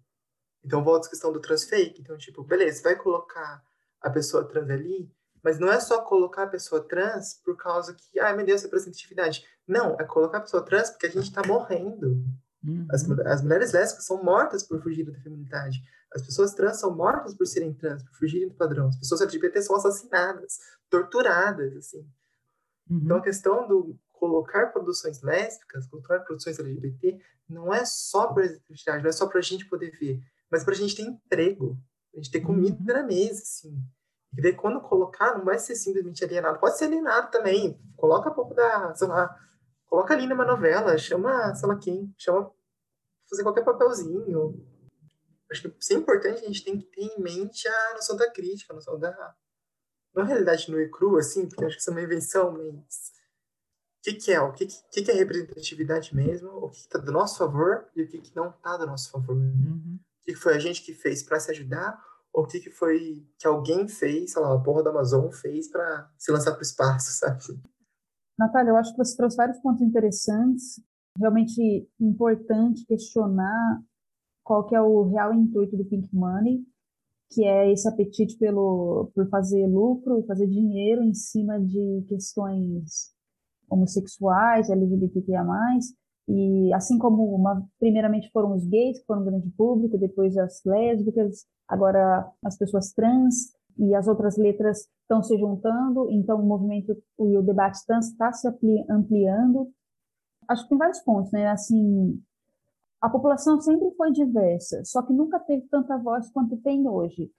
[0.64, 2.00] Então, volta à questão do transfake.
[2.00, 3.62] Então, tipo, beleza, você vai colocar
[4.00, 5.12] a pessoa trans ali,
[5.42, 9.44] mas não é só colocar a pessoa trans por causa que, ai meu Deus, representatividade.
[9.66, 12.24] Não, é colocar a pessoa trans porque a gente tá morrendo.
[12.64, 12.86] Uhum.
[12.90, 15.82] As, as mulheres lésbicas são mortas por fugir da feminilidade.
[16.14, 18.88] As pessoas trans são mortas por serem trans, por fugirem do padrão.
[18.88, 20.58] As pessoas LGBT são assassinadas,
[20.88, 22.06] torturadas, assim.
[22.88, 23.00] Uhum.
[23.04, 29.02] Então, a questão do colocar produções lésbicas, colocar produções LGBT, não é só para representatividade,
[29.02, 31.76] não é só para a gente poder ver, mas para a gente ter emprego,
[32.14, 33.00] a gente ter comida uhum.
[33.00, 33.76] na mesa, assim.
[34.36, 36.58] E daí, quando colocar, não vai ser simplesmente alienado.
[36.58, 37.78] Pode ser alienado também.
[37.96, 39.34] Coloca um pouco da, sei lá,
[39.92, 42.50] coloca ali numa novela, chama, sei lá quem, chama
[43.28, 44.66] fazer qualquer papelzinho.
[45.50, 48.30] acho que se é importante, a gente tem que ter em mente a noção da
[48.30, 49.36] crítica, a noção da.
[50.14, 53.12] Não a realidade nua e crua, assim, porque acho que isso é uma invenção, mas.
[53.98, 54.40] O que, que é?
[54.40, 56.48] O que, que, que é representatividade mesmo?
[56.48, 59.36] O que está do nosso favor e o que, que não está do nosso favor?
[59.36, 59.98] Uhum.
[60.00, 62.70] O que, que foi a gente que fez para se ajudar ou o que, que
[62.70, 66.60] foi que alguém fez, sei lá, a porra da Amazon fez para se lançar para
[66.60, 67.44] o espaço, sabe?
[68.38, 70.80] Natália, eu acho que você trouxe vários pontos interessantes.
[71.18, 73.82] Realmente importante questionar
[74.42, 76.64] qual que é o real intuito do Pink Money,
[77.30, 83.12] que é esse apetite pelo, por fazer lucro, fazer dinheiro em cima de questões
[83.70, 85.44] homossexuais, LGBTQIA+,
[86.28, 90.62] e assim como uma, primeiramente foram os gays, que foram um grande público, depois as
[90.64, 96.92] lésbicas, agora as pessoas trans, e as outras letras estão se juntando, então o movimento
[97.18, 98.48] e o debate está se
[98.88, 99.70] ampliando.
[100.48, 101.48] Acho que tem vários pontos, né?
[101.48, 102.20] Assim,
[103.00, 107.30] a população sempre foi diversa, só que nunca teve tanta voz quanto tem hoje.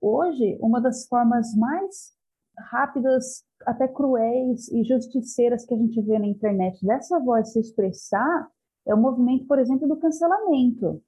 [0.00, 2.12] Hoje, uma das formas mais
[2.56, 8.48] rápidas, até cruéis e justiceiras que a gente vê na internet dessa voz se expressar
[8.86, 11.02] é o movimento, por exemplo, do cancelamento.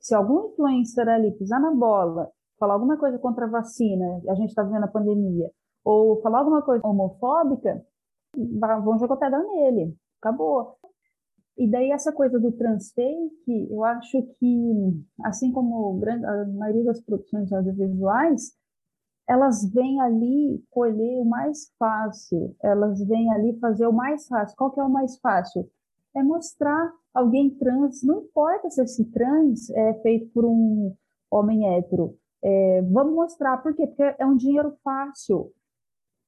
[0.00, 2.30] Se algum influencer ali pisar na bola,
[2.60, 5.50] falar alguma coisa contra a vacina, a gente está vendo a pandemia,
[5.82, 7.84] ou falar alguma coisa homofóbica,
[8.84, 9.96] vão jogar pedra nele.
[10.20, 10.76] Acabou.
[11.56, 17.50] E daí essa coisa do transfake, eu acho que, assim como a maioria das produções
[17.52, 18.52] audiovisuais,
[19.28, 24.56] elas vêm ali colher o mais fácil, elas vêm ali fazer o mais fácil.
[24.56, 25.68] Qual que é o mais fácil?
[26.14, 30.94] É mostrar alguém trans, não importa se esse trans é feito por um
[31.30, 33.86] homem hétero, é, vamos mostrar, por quê?
[33.86, 35.52] Porque é um dinheiro fácil.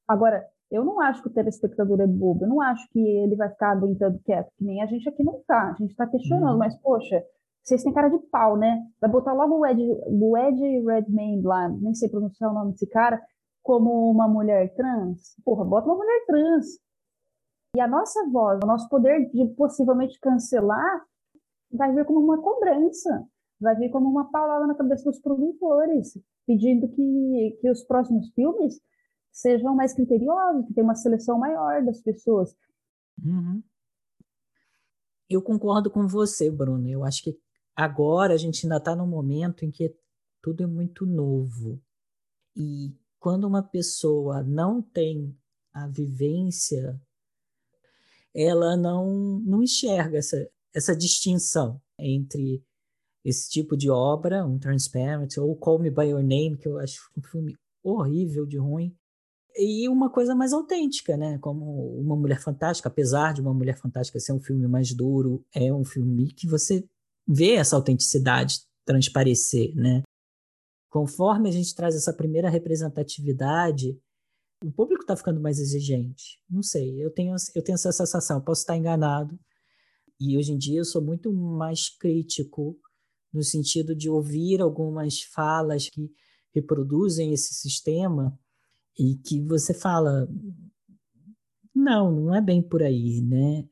[0.06, 3.48] Agora, eu não acho que o telespectador é bobo, eu não acho que ele vai
[3.50, 5.70] ficar aguentando quieto, que nem a gente aqui não tá.
[5.70, 6.58] A gente está questionando, uhum.
[6.58, 7.22] mas, poxa,
[7.62, 8.82] vocês têm cara de pau, né?
[9.00, 12.86] Vai botar logo o Ed, o Ed Redmayne lá, nem sei pronunciar o nome desse
[12.88, 13.22] cara,
[13.62, 15.36] como uma mulher trans.
[15.44, 16.66] Porra, bota uma mulher trans.
[17.76, 21.02] E a nossa voz, o nosso poder de possivelmente cancelar,
[21.70, 23.24] vai vir como uma cobrança,
[23.62, 28.80] vai vir como uma palavra na cabeça dos produtores, pedindo que, que os próximos filmes
[29.30, 32.54] sejam mais criteriosos, que tenham uma seleção maior das pessoas.
[33.24, 33.62] Uhum.
[35.30, 36.88] Eu concordo com você, Bruno.
[36.88, 37.38] Eu acho que
[37.74, 39.94] agora a gente ainda está num momento em que
[40.42, 41.80] tudo é muito novo.
[42.54, 45.34] E quando uma pessoa não tem
[45.72, 47.00] a vivência,
[48.34, 52.62] ela não, não enxerga essa, essa distinção entre
[53.24, 57.10] esse tipo de obra, um Transparent, ou Call Me By Your Name, que eu acho
[57.16, 58.96] um filme horrível de ruim,
[59.56, 61.38] e uma coisa mais autêntica, né?
[61.38, 65.72] Como Uma Mulher Fantástica, apesar de Uma Mulher Fantástica ser um filme mais duro, é
[65.72, 66.84] um filme que você
[67.26, 70.02] vê essa autenticidade transparecer, né?
[70.88, 73.98] Conforme a gente traz essa primeira representatividade,
[74.64, 76.38] o público está ficando mais exigente.
[76.48, 79.38] Não sei, eu tenho, eu tenho essa sensação, posso estar enganado.
[80.20, 82.78] E hoje em dia eu sou muito mais crítico
[83.32, 86.12] no sentido de ouvir algumas falas que
[86.54, 88.38] reproduzem esse sistema
[88.98, 90.28] e que você fala
[91.74, 93.66] não, não é bem por aí, né?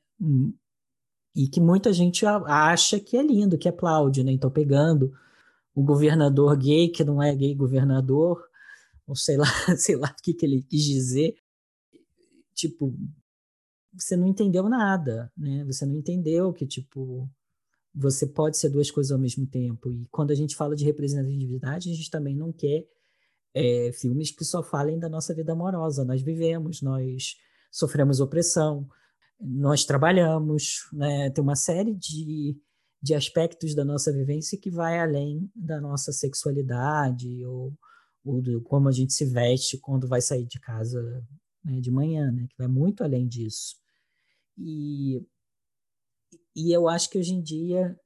[1.36, 4.32] E que muita gente acha que é lindo, que aplaude, né?
[4.32, 5.12] Então pegando
[5.74, 8.42] o governador gay que não é gay governador,
[9.06, 9.46] ou sei lá,
[9.76, 11.36] sei lá o que, que ele quis dizer,
[12.54, 12.94] tipo,
[13.92, 15.64] você não entendeu nada, né?
[15.64, 17.28] Você não entendeu que tipo
[17.94, 19.90] você pode ser duas coisas ao mesmo tempo.
[19.90, 22.86] E quando a gente fala de representatividade, a gente também não quer
[23.54, 26.04] é, filmes que só falem da nossa vida amorosa.
[26.04, 27.34] Nós vivemos, nós
[27.70, 28.86] sofremos opressão,
[29.40, 31.30] nós trabalhamos, né?
[31.30, 32.56] tem uma série de,
[33.02, 37.72] de aspectos da nossa vivência que vai além da nossa sexualidade ou,
[38.24, 41.00] ou do como a gente se veste quando vai sair de casa
[41.64, 42.46] né, de manhã, né?
[42.48, 43.76] que vai muito além disso.
[44.56, 45.26] E
[46.54, 47.96] e eu acho que hoje em dia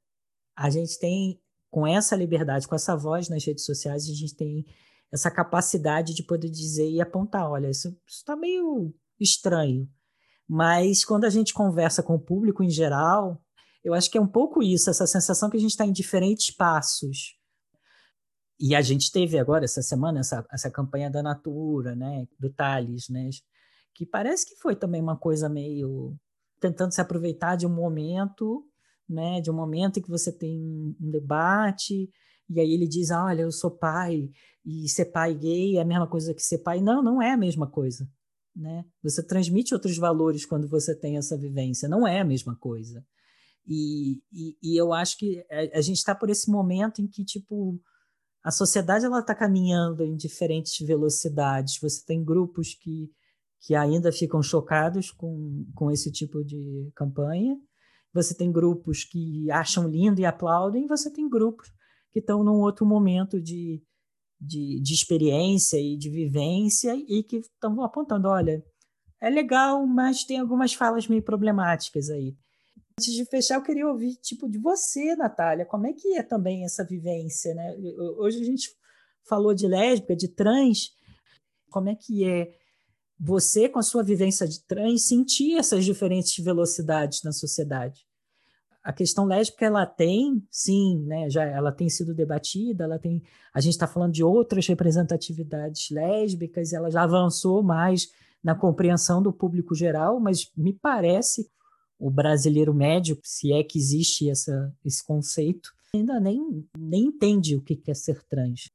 [0.56, 1.40] a gente tem,
[1.70, 4.64] com essa liberdade, com essa voz nas redes sociais, a gente tem
[5.12, 9.88] essa capacidade de poder dizer e apontar: olha, isso está meio estranho.
[10.46, 13.40] Mas quando a gente conversa com o público em geral,
[13.82, 16.50] eu acho que é um pouco isso, essa sensação que a gente está em diferentes
[16.50, 17.38] passos.
[18.58, 23.08] E a gente teve agora, essa semana, essa, essa campanha da Natura, né, do Thales,
[23.08, 23.28] né,
[23.94, 26.16] que parece que foi também uma coisa meio
[26.64, 28.64] tentando se aproveitar de um momento,
[29.06, 32.08] né, de um momento em que você tem um debate,
[32.48, 34.30] e aí ele diz, olha, eu sou pai,
[34.64, 36.80] e ser pai gay é a mesma coisa que ser pai.
[36.80, 38.08] Não, não é a mesma coisa.
[38.56, 38.84] Né?
[39.02, 43.04] Você transmite outros valores quando você tem essa vivência, não é a mesma coisa.
[43.66, 47.24] E, e, e eu acho que a, a gente está por esse momento em que,
[47.24, 47.78] tipo,
[48.42, 51.78] a sociedade ela está caminhando em diferentes velocidades.
[51.80, 53.10] Você tem grupos que,
[53.64, 57.56] que ainda ficam chocados com, com esse tipo de campanha.
[58.12, 60.86] Você tem grupos que acham lindo e aplaudem.
[60.86, 61.72] Você tem grupos
[62.12, 63.82] que estão num outro momento de,
[64.38, 68.62] de, de experiência e de vivência e que estão apontando, olha,
[69.18, 72.36] é legal, mas tem algumas falas meio problemáticas aí.
[73.00, 76.64] Antes de fechar, eu queria ouvir tipo de você, Natália, como é que é também
[76.64, 77.74] essa vivência, né?
[78.18, 78.70] Hoje a gente
[79.26, 80.90] falou de lésbica, de trans,
[81.70, 82.52] como é que é
[83.26, 88.02] você com a sua vivência de trans sentir essas diferentes velocidades na sociedade?
[88.82, 91.30] A questão lésbica ela tem, sim, né?
[91.30, 93.22] Já ela tem sido debatida, ela tem,
[93.54, 98.08] a gente está falando de outras representatividades lésbicas, ela já avançou mais
[98.42, 101.48] na compreensão do público geral, mas me parece
[101.98, 107.62] o brasileiro médio, se é que existe essa, esse conceito, ainda nem, nem entende o
[107.62, 108.70] que é ser trans.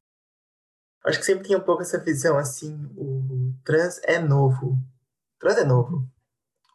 [1.05, 4.73] Acho que sempre tem um pouco essa visão assim, o trans é novo.
[4.73, 6.07] O trans é novo.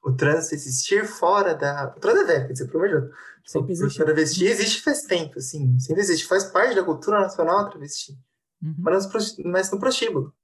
[0.02, 1.94] O trans existir fora da.
[1.96, 3.14] O trans é velho, quer dizer, Deus.
[3.46, 4.02] Sempre existe.
[4.02, 5.78] O travesti existe faz tempo, assim.
[5.78, 6.26] Sempre existe.
[6.26, 8.12] Faz parte da cultura nacional travesti.
[8.62, 8.74] Uhum.
[8.78, 10.34] Mas, mas no prostíbulo.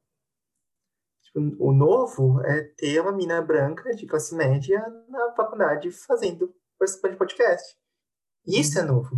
[1.24, 7.12] Tipo, o novo é ter uma mina branca de classe média na faculdade fazendo participando
[7.12, 7.76] de podcast.
[8.46, 9.16] Isso é novo.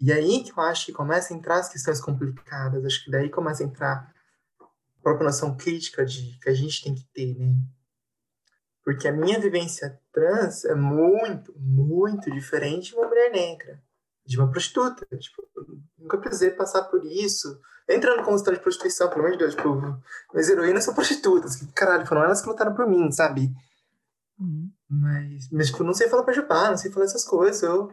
[0.00, 2.84] E aí que eu acho que começa a entrar as questões complicadas.
[2.84, 4.12] Acho que daí começa a entrar
[4.60, 7.54] a própria noção crítica de que a gente tem que ter, né?
[8.84, 13.82] Porque a minha vivência trans é muito, muito diferente de uma mulher negra,
[14.24, 15.06] de uma prostituta.
[15.16, 15.42] Tipo,
[15.98, 20.00] nunca precisei passar por isso entrando como história de prostituição, pelo amor de Deus, tipo,
[20.34, 23.52] as heroínas são prostitutas, que caralho, foram elas que lutaram por mim, sabe?
[24.38, 24.70] Uhum.
[24.88, 27.90] Mas, mas, tipo, não sei falar pra chupar, não sei falar essas coisas, eu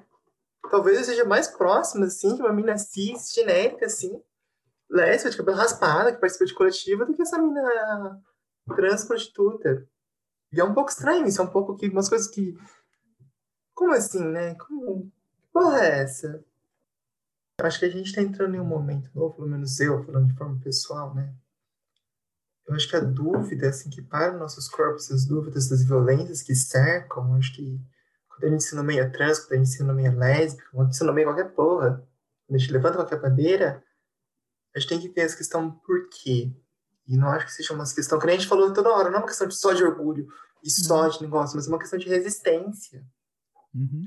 [0.70, 4.22] talvez eu seja mais próxima, assim, de uma mina cis, genérica, assim,
[4.90, 8.22] lésbica, de cabelo raspado, que participa de coletiva, do que essa mina
[8.76, 9.88] trans prostituta.
[10.52, 12.56] E é um pouco estranho isso, é um pouco que, umas coisas que,
[13.74, 14.56] como assim, né?
[14.56, 15.12] Como,
[15.42, 16.44] que porra é essa?
[17.62, 20.36] acho que a gente está entrando em um momento novo, pelo menos eu, falando de
[20.36, 21.34] forma pessoal, né?
[22.68, 26.56] Eu acho que a dúvida, assim, que para nossos corpos, as dúvidas das violências que
[26.56, 27.80] cercam, acho que
[28.34, 30.98] quando a gente se nomeia trans, quando a gente se nomeia lésbica, quando a gente
[30.98, 32.08] se nomeia qualquer porra,
[32.48, 33.84] quando a gente levanta qualquer bandeira,
[34.76, 36.52] a gente tem que ter essa questão por quê.
[37.08, 39.18] E não acho que seja uma questão, que nem a gente falou toda hora, não
[39.18, 40.28] é uma questão de só de orgulho
[40.64, 41.10] e só uhum.
[41.10, 43.06] de negócio, mas é uma questão de resistência.
[43.74, 44.06] Uhum.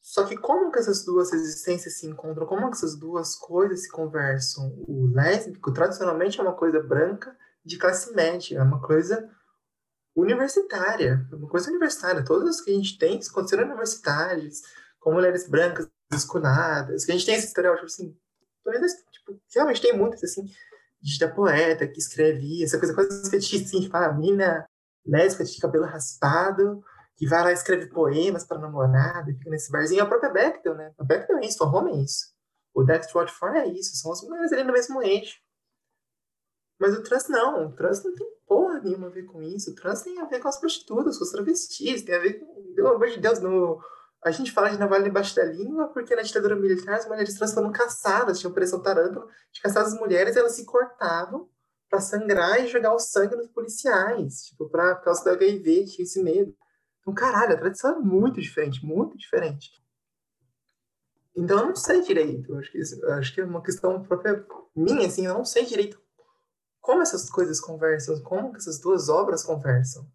[0.00, 2.46] Só que como que essas duas existências se encontram?
[2.46, 4.72] Como que essas duas coisas se conversam?
[4.86, 9.28] O lésbico, tradicionalmente, é uma coisa branca de classe média, é uma coisa
[10.16, 12.24] universitária, uma coisa universitária.
[12.24, 14.62] Todas as que a gente tem aconteceram universitárias,
[14.98, 18.16] com mulheres brancas descoladas, que a gente tem esse estereótipo, assim,
[19.12, 20.46] tipo, realmente tem muitas, assim,
[21.00, 24.66] de poeta que escrevia, essa coisa quase fetiche, assim, tipo, a mina
[25.04, 26.82] lésbica de cabelo raspado,
[27.16, 30.02] que vai lá e escreve poemas para namorada, fica nesse barzinho.
[30.02, 30.92] A própria Bechdel, né?
[30.98, 32.34] A Bechdel é isso, a Roma é isso.
[32.74, 35.36] O Dexter Watford é isso, são as mulheres ali no mesmo eixo.
[36.78, 39.70] Mas o trans não, o trans não tem porra nenhuma a ver com isso.
[39.70, 42.74] O trans tem a ver com as prostitutas, com os travestis, tem a ver com,
[42.74, 43.80] pelo amor de Deus, no,
[44.22, 47.54] a gente fala de navalha debaixo da língua porque na ditadura militar as mulheres trans
[47.54, 51.48] foram caçadas, tinha operação tarântula, de caçar as mulheres, elas se cortavam
[51.88, 56.04] para sangrar e jogar o sangue nos policiais, tipo, pra, por causa do HIV, tinha
[56.04, 56.54] esse medo.
[57.00, 59.70] Então, caralho, a tradição é muito diferente, muito diferente.
[61.36, 62.56] Então, eu não sei direito.
[62.56, 62.80] Acho que,
[63.12, 66.00] acho que é uma questão própria minha, assim, eu não sei direito
[66.86, 70.08] como essas coisas conversam, como que essas duas obras conversam.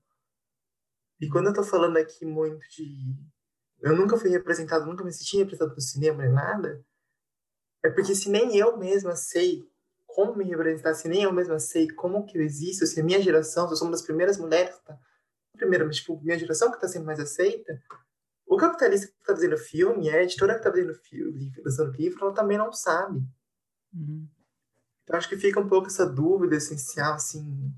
[1.20, 3.14] E quando eu tô falando aqui muito de.
[3.82, 6.82] Eu nunca fui representado, nunca me senti representado no cinema nem nada,
[7.84, 9.70] é porque se nem eu mesma sei
[10.08, 13.22] como me representar, se nem eu mesma sei como que eu existo, se a minha
[13.22, 14.98] geração, se eu sou uma das primeiras mulheres tá
[15.58, 17.84] primeiro, mas tipo, minha geração que está sendo mais aceita,
[18.46, 22.34] o capitalista que está fazendo filme, a editora que está fazendo livro, lançando livro, ela
[22.34, 23.22] também não sabe.
[23.94, 24.28] Uhum.
[25.04, 27.74] Então acho que fica um pouco essa dúvida essencial, assim,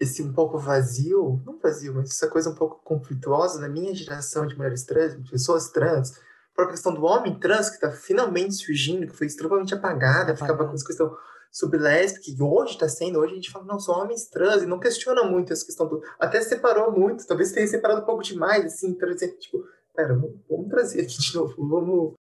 [0.00, 4.46] esse um pouco vazio, não vazio, mas essa coisa um pouco conflituosa na minha geração
[4.46, 8.54] de mulheres trans, de pessoas trans, a própria questão do homem trans que está finalmente
[8.54, 11.14] surgindo, que foi extremamente apagada, ficava com essa questão
[11.50, 14.66] sobre lésbica, que hoje está sendo, hoje a gente fala, não, são homens trans, e
[14.66, 16.02] não questiona muito essa questão do.
[16.18, 20.68] Até separou muito, talvez tenha separado um pouco demais, assim, trazer, tipo, pera, vamos, vamos
[20.68, 22.14] trazer aqui de novo, vamos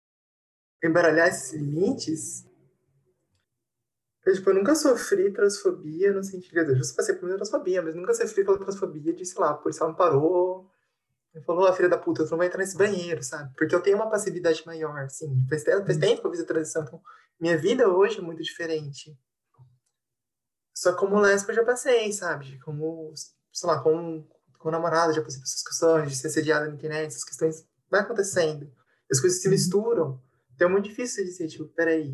[0.82, 2.46] embaralhar esses limites.
[4.26, 6.58] Eu, tipo, eu nunca sofri transfobia no sentido.
[6.58, 9.80] Eu já passei por transfobia, mas nunca sofri pela transfobia de, sei lá, por isso
[9.82, 10.68] ela me parou
[11.32, 13.54] Ele falou, a filha da puta, tu não vai entrar nesse banheiro, sabe?
[13.56, 15.46] Porque eu tenho uma passividade maior, assim.
[15.48, 17.00] Faz, faz tempo que eu fiz a transição, então
[17.38, 19.16] minha vida hoje é muito diferente.
[20.74, 22.58] Só como lésbica eu já passei, sabe?
[22.60, 23.12] Como,
[23.52, 24.26] sei lá, com,
[24.58, 28.00] com namorada, já passei por essas questões de ser sediada na internet, essas questões vai
[28.00, 28.70] acontecendo.
[29.10, 30.20] As coisas se misturam.
[30.54, 32.12] Então é muito difícil de dizer, tipo, peraí.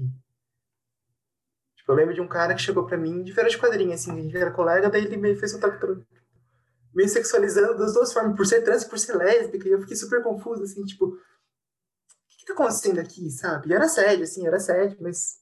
[1.93, 4.13] Tipo, eu lembro de um cara que chegou pra mim de feira de quadrinha, assim,
[4.13, 5.79] a gente era colega, daí ele meio fez um toque
[6.95, 9.97] meio sexualizando das duas formas, por ser trans e por ser lésbica, e eu fiquei
[9.97, 11.17] super confusa, assim, tipo, o
[12.29, 13.71] que, que tá acontecendo aqui, sabe?
[13.71, 15.39] E era sério, assim, era sério, mas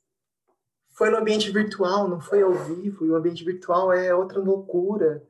[0.97, 5.27] foi no ambiente virtual, não foi ao vivo, e o ambiente virtual é outra loucura.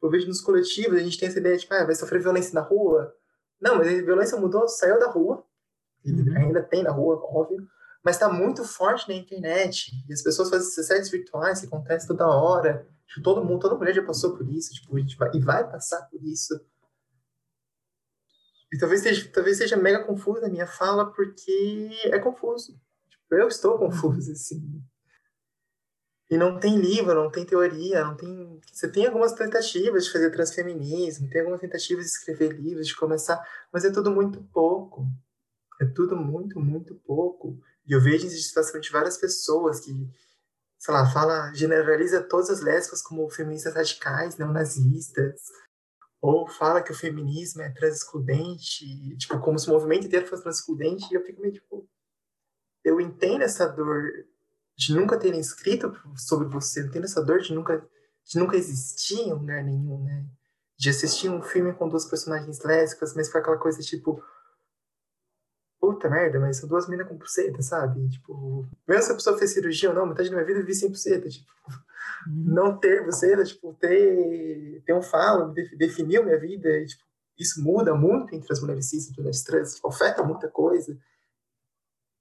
[0.00, 2.54] Eu vejo nos coletivos, a gente tem essa ideia de, tipo, ah, vai sofrer violência
[2.54, 3.12] na rua.
[3.60, 5.44] Não, mas a violência mudou, saiu da rua,
[6.04, 6.36] uhum.
[6.36, 7.66] ainda tem na rua, óbvio,
[8.06, 12.26] mas está muito forte na internet, e as pessoas fazem sessões virtuais que acontece toda
[12.26, 16.02] hora, Tipo, todo mundo, toda mulher já passou por isso, tipo, vai, e vai passar
[16.10, 16.60] por isso.
[18.72, 22.78] E talvez seja, talvez seja mega confusa a minha fala, porque é confuso.
[23.08, 24.82] Tipo, eu estou confuso, assim.
[26.28, 28.60] E não tem livro, não tem teoria, não tem.
[28.72, 33.40] Você tem algumas tentativas de fazer transfeminismo, tem algumas tentativas de escrever livros, de começar,
[33.72, 35.06] mas é tudo muito pouco.
[35.80, 37.60] É tudo muito, muito pouco.
[37.86, 39.92] E eu vejo insatisfação de várias pessoas que
[40.78, 45.42] sei lá, fala, generaliza todas as lésbicas como feministas radicais, neonazistas,
[46.20, 51.06] ou fala que o feminismo é transexcludente, tipo, como se o movimento inteiro fosse transexcludente,
[51.10, 51.88] e eu fico meio tipo,
[52.84, 54.26] eu entendo essa dor
[54.76, 57.84] de nunca terem escrito sobre você, eu entendo essa dor de nunca,
[58.24, 60.24] de nunca existir em lugar nenhum, né?
[60.78, 64.22] De assistir um filme com duas personagens lésbicas, mas foi aquela coisa tipo,
[65.92, 68.08] puta merda, mas são duas minas com pulseta, sabe?
[68.08, 70.74] Tipo, mesmo se a pessoa fez cirurgia ou não, metade da minha vida eu vivi
[70.74, 71.48] sem pulseta, tipo,
[72.26, 72.44] uhum.
[72.46, 77.04] não ter pulseta, tipo, ter, ter um falo, definiu minha vida, e, tipo,
[77.38, 80.98] isso muda muito entre as mulheres cis e as mulheres trans, tipo, afeta muita coisa.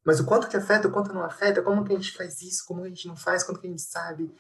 [0.06, 2.64] Mas o quanto que afeta, o quanto não afeta, como que a gente faz isso,
[2.68, 4.32] como a gente não faz, quanto que a gente sabe.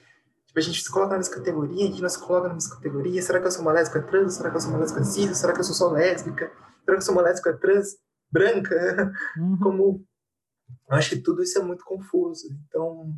[0.46, 3.26] Tipo, a gente se coloca nas categorias, a gente não se coloca nas categorias.
[3.26, 4.36] Será que eu sou uma lésbica trans?
[4.36, 5.36] Será que eu sou uma lésbica cis?
[5.36, 6.52] Será que eu sou só lésbica?
[6.86, 7.98] Será que eu sou uma lésbica trans?
[8.36, 9.58] Branca, uhum.
[9.60, 10.06] como
[10.90, 12.50] eu acho que tudo isso é muito confuso.
[12.68, 13.16] Então,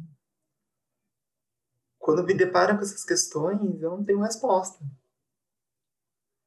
[1.98, 4.80] quando me deparo com essas questões, eu não tenho resposta.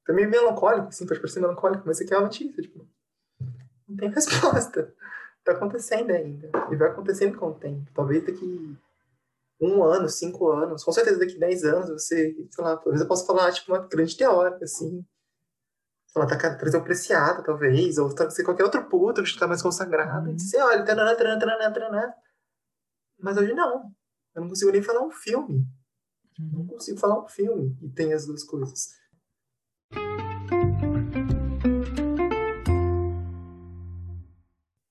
[0.06, 2.88] Também melancólico, assim, pode parecer melancólico, mas aqui é uma notícia, tipo,
[3.88, 4.94] não tem resposta.
[5.44, 6.50] Tá acontecendo ainda.
[6.70, 7.90] E vai acontecendo com o tempo.
[7.92, 8.76] Talvez daqui
[9.60, 13.26] um ano, cinco anos, com certeza daqui dez anos, você, sei lá, talvez eu possa
[13.26, 15.04] falar, tipo, uma grande teórica, assim,
[16.16, 20.26] ela tá trazer preciado, talvez, ou trazer qualquer outro puto que está mais consagrado.
[20.26, 20.32] Uhum.
[20.32, 22.14] E dizer, olha, taranã, taranã, taranã, taranã.
[23.18, 23.92] Mas hoje não.
[24.34, 25.66] Eu não consigo nem falar um filme.
[26.38, 26.50] Uhum.
[26.52, 28.98] Não consigo falar um filme e tem as duas coisas.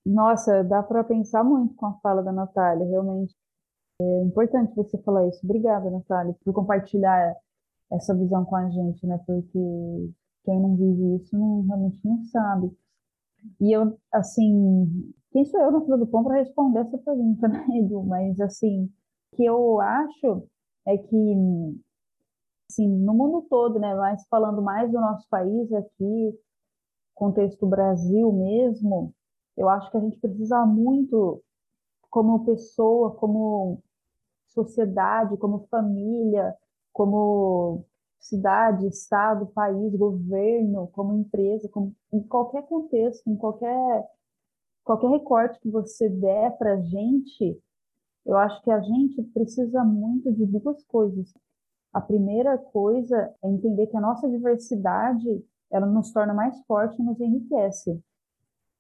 [0.06, 3.36] Nossa, dá para pensar muito com a fala da Natália, realmente.
[4.02, 5.40] É importante você falar isso.
[5.44, 7.36] Obrigada, Natália, por compartilhar
[7.92, 9.20] essa visão com a gente, né?
[9.26, 10.12] Porque
[10.50, 12.76] quem não vive isso não, realmente não sabe.
[13.62, 17.66] E eu, assim, quem sou eu na fila do pão para responder essa pergunta, né,
[17.78, 18.04] Edu?
[18.04, 18.86] Mas, assim,
[19.32, 20.44] o que eu acho
[20.88, 21.36] é que,
[22.70, 26.40] assim, no mundo todo, né, mas falando mais do nosso país aqui,
[27.14, 29.14] contexto Brasil mesmo,
[29.56, 31.44] eu acho que a gente precisa muito,
[32.10, 33.84] como pessoa, como
[34.48, 36.56] sociedade, como família,
[36.92, 37.86] como
[38.20, 44.06] cidade, estado, país, governo, como empresa, como, em qualquer contexto, em qualquer,
[44.84, 47.60] qualquer recorte que você der para a gente,
[48.26, 51.34] eu acho que a gente precisa muito de duas coisas.
[51.94, 57.06] A primeira coisa é entender que a nossa diversidade ela nos torna mais forte e
[57.06, 58.00] nos enriquece.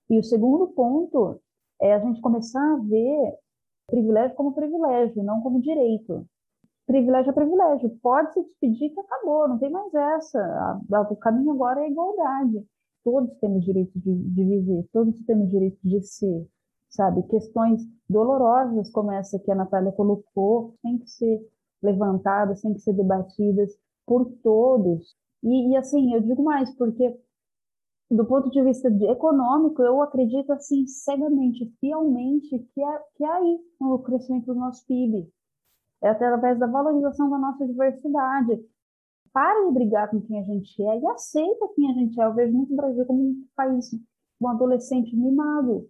[0.09, 1.39] E o segundo ponto
[1.81, 3.37] é a gente começar a ver
[3.87, 6.27] privilégio como privilégio, não como direito
[6.89, 7.99] privilégio é privilégio.
[8.01, 10.81] Pode se despedir que acabou, não tem mais essa.
[11.11, 12.65] O caminho agora é a igualdade.
[13.03, 16.47] Todos temos direito de, de viver, todos temos direito de ser,
[16.89, 17.21] sabe?
[17.23, 21.39] Questões dolorosas como essa que a Natália colocou têm que ser
[21.81, 23.71] levantadas, têm que ser debatidas
[24.05, 25.15] por todos.
[25.43, 27.15] E, e assim, eu digo mais, porque
[28.09, 33.29] do ponto de vista de econômico, eu acredito assim cegamente, fielmente que é, que é
[33.29, 35.31] aí o crescimento do nosso PIB
[36.01, 38.63] é através da valorização da nossa diversidade.
[39.31, 42.25] Para de brigar com quem a gente é e aceita quem a gente é.
[42.25, 43.89] Eu vejo muito o Brasil como um país,
[44.41, 45.87] um adolescente mimado.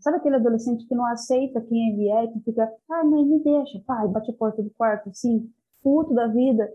[0.00, 3.82] Sabe aquele adolescente que não aceita quem ele é, que fica, ai, mãe, me deixa,
[3.84, 5.50] pai, bate a porta do quarto, assim,
[5.82, 6.72] puto da vida.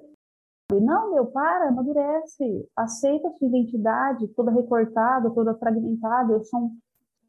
[0.72, 6.34] Não, meu, para, amadurece, aceita a sua identidade toda recortada, toda fragmentada.
[6.34, 6.78] Eu sou um,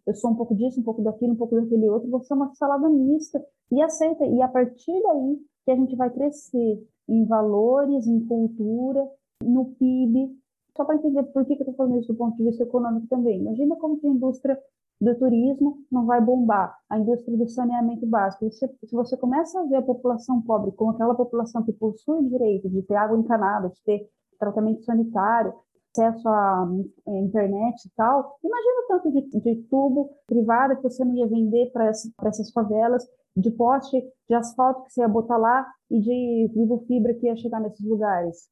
[0.07, 2.11] eu sou um pouco disso, um pouco daquilo, um pouco daquele outro.
[2.11, 4.25] Você é uma salada mista e aceita.
[4.27, 9.09] E a partir daí que a gente vai crescer em valores, em cultura,
[9.43, 10.31] no PIB.
[10.77, 13.07] Só para entender por que, que eu estou falando isso do ponto de vista econômico
[13.09, 13.41] também.
[13.41, 14.59] Imagina como que a indústria
[15.01, 18.51] do turismo não vai bombar, a indústria do saneamento básico.
[18.51, 22.29] Se, se você começa a ver a população pobre como aquela população que possui o
[22.29, 25.55] direito de ter água encanada, de ter tratamento sanitário,
[25.95, 26.69] acesso à
[27.07, 31.71] internet e tal, imagina o tanto de, de tubo privado que você não ia vender
[31.73, 36.51] para essa, essas favelas, de poste de asfalto que você ia botar lá e de
[36.55, 38.49] vivo fibra que ia chegar nesses lugares.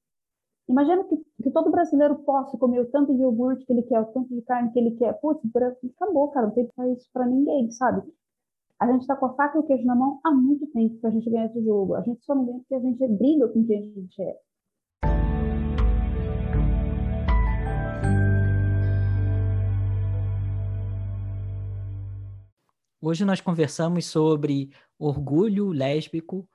[0.68, 4.07] Imagina que, que, todo brasileiro possa comer o tanto de iogurte que ele quer, o
[4.07, 5.12] tanto de carne que ele quer.
[5.20, 5.43] Putz,
[5.97, 8.03] acabou, cara, não tem isso para ninguém, sabe?
[8.78, 11.11] A gente está com a faca e o queijo na mão há muito tempo para
[11.11, 11.95] a gente ganhar esse jogo.
[11.95, 14.36] A gente só não ganha porque a gente briga com quem a gente é.
[23.05, 26.48] Hoje nós conversamos sobre orgulho lésbico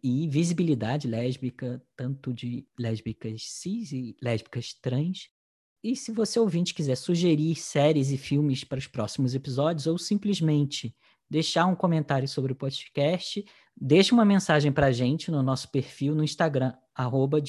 [0.00, 5.28] e visibilidade lésbica, tanto de lésbicas cis e lésbicas trans.
[5.82, 10.94] E se você ouvinte quiser sugerir séries e filmes para os próximos episódios ou simplesmente
[11.28, 13.44] deixar um comentário sobre o podcast,
[13.76, 17.40] deixe uma mensagem para a gente no nosso perfil no Instagram, arroba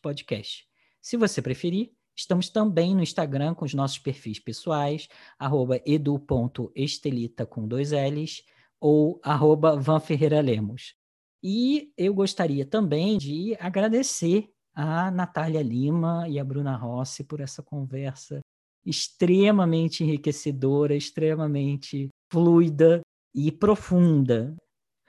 [0.00, 0.64] Podcast.
[1.00, 5.08] Se você preferir, estamos também no Instagram com os nossos perfis pessoais,
[5.38, 8.42] arroba edu.estelita com dois L's
[8.80, 10.94] ou arroba Van Ferreira Lemos.
[11.42, 17.62] E eu gostaria também de agradecer a Natália Lima e a Bruna Rossi por essa
[17.62, 18.40] conversa
[18.84, 23.00] extremamente enriquecedora, extremamente fluida
[23.34, 24.54] e profunda.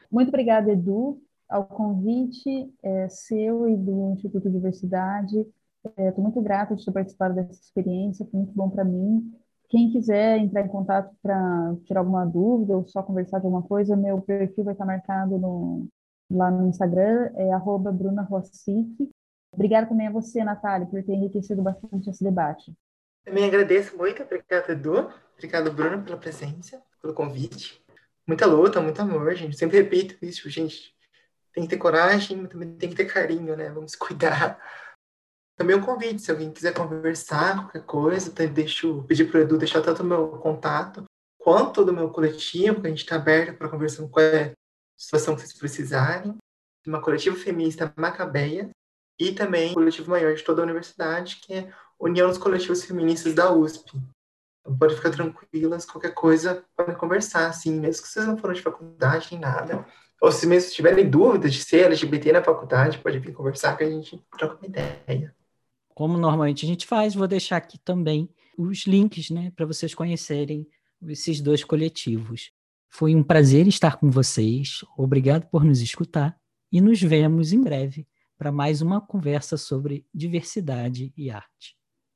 [0.09, 5.45] Muito obrigada, Edu, ao convite é, seu e do Instituto Diversidade.
[5.97, 9.31] Estou é, muito grata de ter participado dessa experiência, foi muito bom para mim.
[9.69, 13.95] Quem quiser entrar em contato para tirar alguma dúvida ou só conversar de alguma coisa,
[13.95, 15.87] meu perfil vai estar marcado no,
[16.29, 18.27] lá no Instagram, é arroba Bruna.
[19.51, 22.73] Obrigada também a você, Natália, por ter enriquecido bastante esse debate.
[23.23, 25.09] Também agradeço muito, obrigado, Edu.
[25.33, 27.83] Obrigado, Bruno, pela presença, pelo convite.
[28.27, 29.57] Muita luta, muito amor, gente.
[29.57, 30.95] Sempre repito isso, gente.
[31.53, 33.69] Tem que ter coragem, mas também tem que ter carinho, né?
[33.69, 34.59] Vamos cuidar.
[35.57, 39.81] Também um convite, se alguém quiser conversar, qualquer coisa, deixo, pedir para o Edu deixar
[39.81, 41.05] tanto o meu contato
[41.39, 44.53] quanto do meu coletivo, que a gente está aberto para conversar com qualquer
[44.97, 46.35] situação que vocês precisarem,
[46.87, 48.69] uma coletiva feminista Macabeia
[49.19, 53.33] e também um coletivo maior de toda a universidade, que é União dos Coletivos Feministas
[53.33, 53.91] da USP.
[54.61, 58.61] Então, pode ficar tranquilas, qualquer coisa, podem conversar, assim, mesmo que vocês não foram de
[58.61, 59.85] faculdade nem nada.
[60.19, 63.89] Ou se mesmo tiverem dúvidas de ser LGBT na faculdade, pode vir conversar que a
[63.89, 65.35] gente troca uma ideia.
[65.95, 70.67] Como normalmente a gente faz, vou deixar aqui também os links, né, para vocês conhecerem
[71.07, 72.51] esses dois coletivos.
[72.89, 74.79] Foi um prazer estar com vocês.
[74.97, 76.37] Obrigado por nos escutar
[76.71, 78.05] e nos vemos em breve
[78.37, 81.74] para mais uma conversa sobre diversidade e arte.